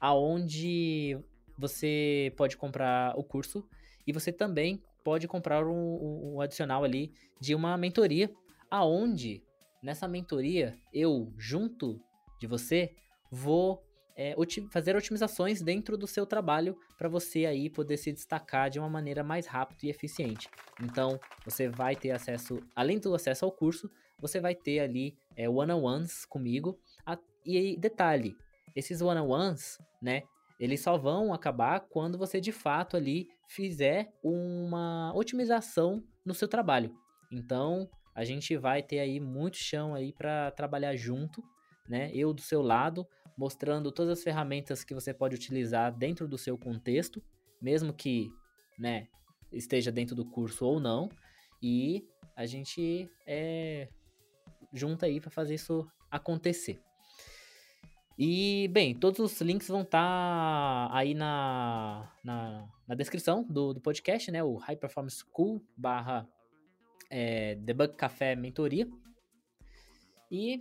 [0.00, 1.18] aonde
[1.58, 3.66] você pode comprar o curso
[4.06, 8.30] e você também pode comprar um, um- adicional ali de uma mentoria,
[8.70, 9.42] aonde
[9.82, 12.00] nessa mentoria eu junto
[12.40, 12.90] de você
[13.30, 13.82] vou
[14.16, 14.34] é,
[14.70, 19.22] fazer otimizações dentro do seu trabalho para você aí poder se destacar de uma maneira
[19.22, 20.48] mais rápida e eficiente.
[20.82, 23.90] Então você vai ter acesso, além do acesso ao curso,
[24.20, 26.78] você vai ter ali é, one-on-ones comigo.
[27.06, 28.36] A- e aí, detalhe,
[28.76, 30.22] esses one-on-ones, né,
[30.58, 36.94] eles só vão acabar quando você de fato ali fizer uma otimização no seu trabalho.
[37.32, 41.42] Então, a gente vai ter aí muito chão aí para trabalhar junto,
[41.88, 42.10] né?
[42.12, 43.06] Eu do seu lado,
[43.38, 47.22] mostrando todas as ferramentas que você pode utilizar dentro do seu contexto,
[47.62, 48.28] mesmo que,
[48.78, 49.06] né,
[49.52, 51.08] esteja dentro do curso ou não.
[51.62, 52.04] E
[52.36, 53.88] a gente é,
[54.72, 56.80] junta aí para fazer isso acontecer.
[58.22, 59.98] E, bem, todos os links vão estar
[60.88, 64.44] tá aí na, na, na, descrição do, do podcast, né?
[64.44, 66.28] O High Performance School barra
[67.08, 68.86] é, Debug Café Mentoria.
[70.30, 70.60] E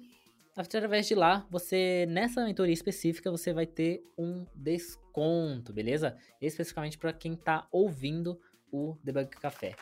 [0.55, 6.18] através de lá, você, nessa mentoria específica, você vai ter um desconto, beleza?
[6.41, 8.39] Especificamente para quem está ouvindo
[8.72, 9.76] o Debug Café.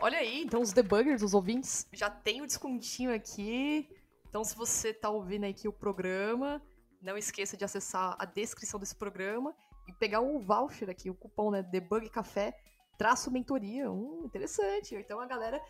[0.00, 3.88] Olha aí, então os debuggers, os ouvintes, já tem o descontinho aqui.
[4.28, 6.60] Então, se você está ouvindo aqui o programa,
[7.00, 9.54] não esqueça de acessar a descrição desse programa
[9.86, 11.62] e pegar o voucher aqui, o cupom, né?
[11.62, 12.56] Debug Café,
[12.98, 13.90] traço mentoria.
[13.90, 14.94] Hum, interessante.
[14.94, 15.62] Então a galera.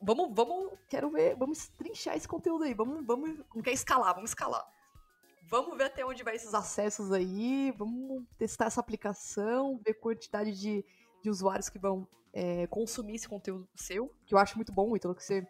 [0.00, 2.74] Vamos, vamos, quero ver, vamos trinchar esse conteúdo aí.
[2.74, 4.66] Vamos, vamos, não quer escalar, vamos escalar.
[5.48, 7.72] Vamos ver até onde vai esses acessos aí.
[7.72, 10.84] Vamos testar essa aplicação, ver quantidade de,
[11.22, 15.14] de usuários que vão é, consumir esse conteúdo seu, que eu acho muito bom, então
[15.14, 15.46] que você,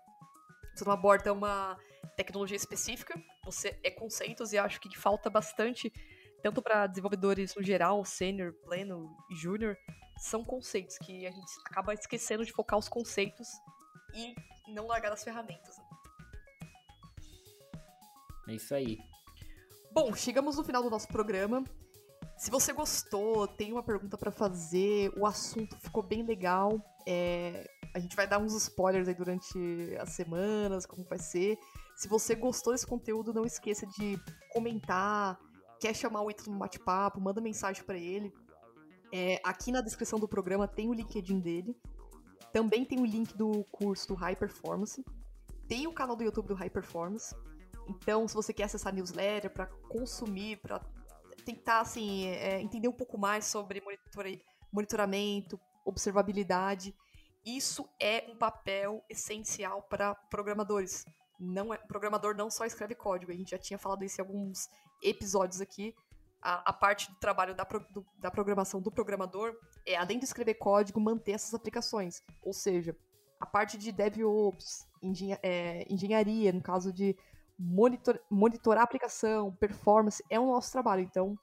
[0.74, 1.78] você não aborda uma
[2.16, 3.14] tecnologia específica,
[3.44, 5.92] você é conceitos e acho que falta bastante,
[6.42, 9.76] tanto para desenvolvedores no geral, sênior, pleno e júnior,
[10.18, 13.48] são conceitos que a gente acaba esquecendo de focar os conceitos
[14.14, 14.34] e
[14.72, 15.76] não largar as ferramentas.
[18.48, 18.98] É isso aí.
[19.92, 21.64] Bom, chegamos no final do nosso programa.
[22.42, 26.84] Se você gostou, tem uma pergunta para fazer, o assunto ficou bem legal.
[27.06, 31.56] É, a gente vai dar uns spoilers aí durante as semanas, como vai ser.
[31.94, 34.18] Se você gostou desse conteúdo, não esqueça de
[34.52, 35.38] comentar,
[35.78, 38.34] quer chamar o Ítalo no bate-papo, manda mensagem para ele.
[39.12, 41.76] É, aqui na descrição do programa tem o LinkedIn dele.
[42.52, 45.04] Também tem o link do curso do High Performance.
[45.68, 47.36] Tem o canal do YouTube do High Performance.
[47.86, 50.80] Então, se você quer acessar a newsletter para consumir, para
[51.42, 53.82] tentar assim, é, entender um pouco mais sobre
[54.72, 56.94] monitoramento, observabilidade,
[57.44, 61.04] isso é um papel essencial para programadores
[61.40, 64.68] não é, programador não só escreve código, a gente já tinha falado isso em alguns
[65.02, 65.94] episódios aqui.
[66.40, 70.24] A, a parte do trabalho da, pro, do, da programação do programador é, além de
[70.24, 72.22] escrever código, manter essas aplicações.
[72.42, 72.96] Ou seja,
[73.40, 77.16] a parte de DevOps, engenha, é, engenharia, no caso de
[77.62, 81.02] monitor, monitorar a aplicação, performance, é o nosso trabalho.
[81.02, 81.38] Então,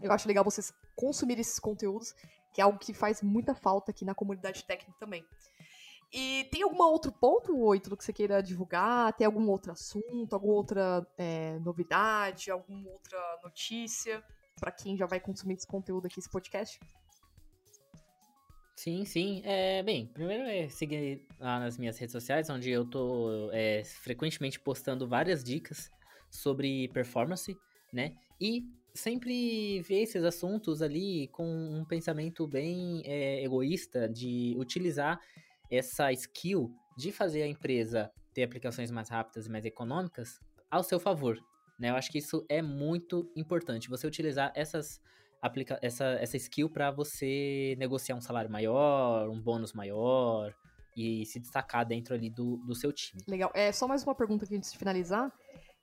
[0.00, 2.12] eu acho legal vocês consumirem esses conteúdos,
[2.52, 5.24] que é algo que faz muita falta aqui na comunidade técnica também.
[6.12, 9.12] E tem algum outro ponto, Oito, que você queira divulgar?
[9.14, 14.22] Tem algum outro assunto, alguma outra é, novidade, alguma outra notícia
[14.60, 16.78] para quem já vai consumir esse conteúdo aqui, esse podcast?
[18.76, 19.40] Sim, sim.
[19.44, 24.58] É, bem, primeiro é seguir lá nas minhas redes sociais, onde eu tô é, frequentemente
[24.58, 25.90] postando várias dicas
[26.30, 27.56] sobre performance,
[27.92, 28.14] né?
[28.40, 35.20] E sempre ver esses assuntos ali com um pensamento bem é, egoísta de utilizar
[35.70, 40.98] essa skill de fazer a empresa ter aplicações mais rápidas e mais econômicas ao seu
[40.98, 41.38] favor.
[41.78, 41.90] Né?
[41.90, 43.88] Eu acho que isso é muito importante.
[43.88, 45.00] Você utilizar essas
[45.44, 50.54] aplica essa, essa skill para você negociar um salário maior, um bônus maior
[50.96, 53.22] e se destacar dentro ali do, do seu time.
[53.28, 53.52] Legal.
[53.54, 55.30] É só mais uma pergunta aqui antes de finalizar.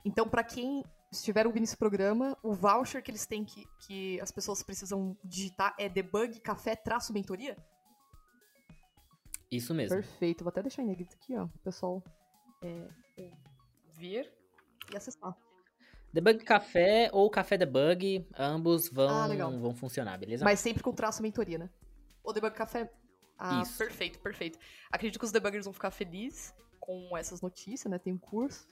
[0.03, 4.31] Então, para quem estiver ouvindo esse programa, o voucher que eles têm que, que as
[4.31, 7.55] pessoas precisam digitar é debug café traço mentoria?
[9.51, 9.95] Isso mesmo.
[9.95, 10.43] Perfeito.
[10.43, 11.43] Vou até deixar em negrito aqui, ó.
[11.43, 12.01] O pessoal
[12.63, 12.87] é,
[13.95, 14.33] ver
[14.91, 15.37] e acessar.
[16.13, 20.43] Debug Café ou Café Debug, ambos vão, ah, vão funcionar, beleza?
[20.43, 21.69] Mas sempre com traço mentoria, né?
[22.23, 22.91] O Debug Café.
[23.37, 23.77] Ah, Isso.
[23.77, 24.59] perfeito, perfeito.
[24.91, 27.97] Acredito que os debuggers vão ficar felizes com essas notícias, né?
[27.97, 28.67] Tem um curso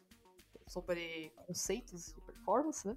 [0.68, 2.96] sobre conceitos de performance, né?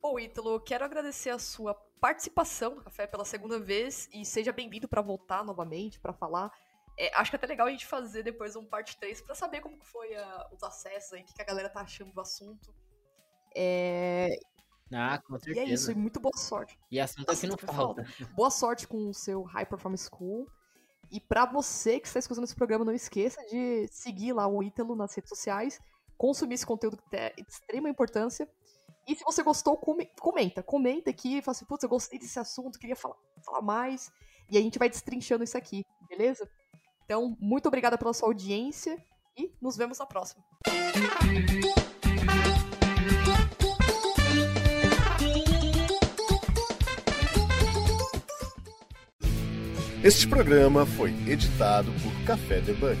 [0.00, 4.86] Bom, Ítalo, quero agradecer a sua participação no Café pela segunda vez e seja bem-vindo
[4.86, 6.52] para voltar novamente, para falar
[6.96, 9.60] é, acho que é até legal a gente fazer depois um parte 3 para saber
[9.60, 12.74] como foi a, os acessos aí, o que, que, a galera tá achando do assunto.
[13.54, 14.38] É...
[14.92, 15.66] Ah, com certeza.
[15.66, 16.78] E é isso, e muito boa sorte.
[16.90, 18.06] E assunto aqui não falta.
[18.34, 20.46] Boa sorte com o seu High Performance School.
[21.10, 24.94] E para você que está escutando esse programa, não esqueça de seguir lá o Ítalo
[24.96, 25.80] nas redes sociais,
[26.16, 28.48] consumir esse conteúdo que é de extrema importância.
[29.06, 30.62] E se você gostou, comenta.
[30.62, 34.10] Comenta aqui, fala assim, putz, eu gostei desse assunto, queria falar, falar mais.
[34.50, 36.48] E a gente vai destrinchando isso aqui, beleza?
[37.04, 39.02] Então, muito obrigada pela sua audiência
[39.36, 40.42] e nos vemos na próxima.
[50.04, 52.98] Este programa foi editado por Café Debug.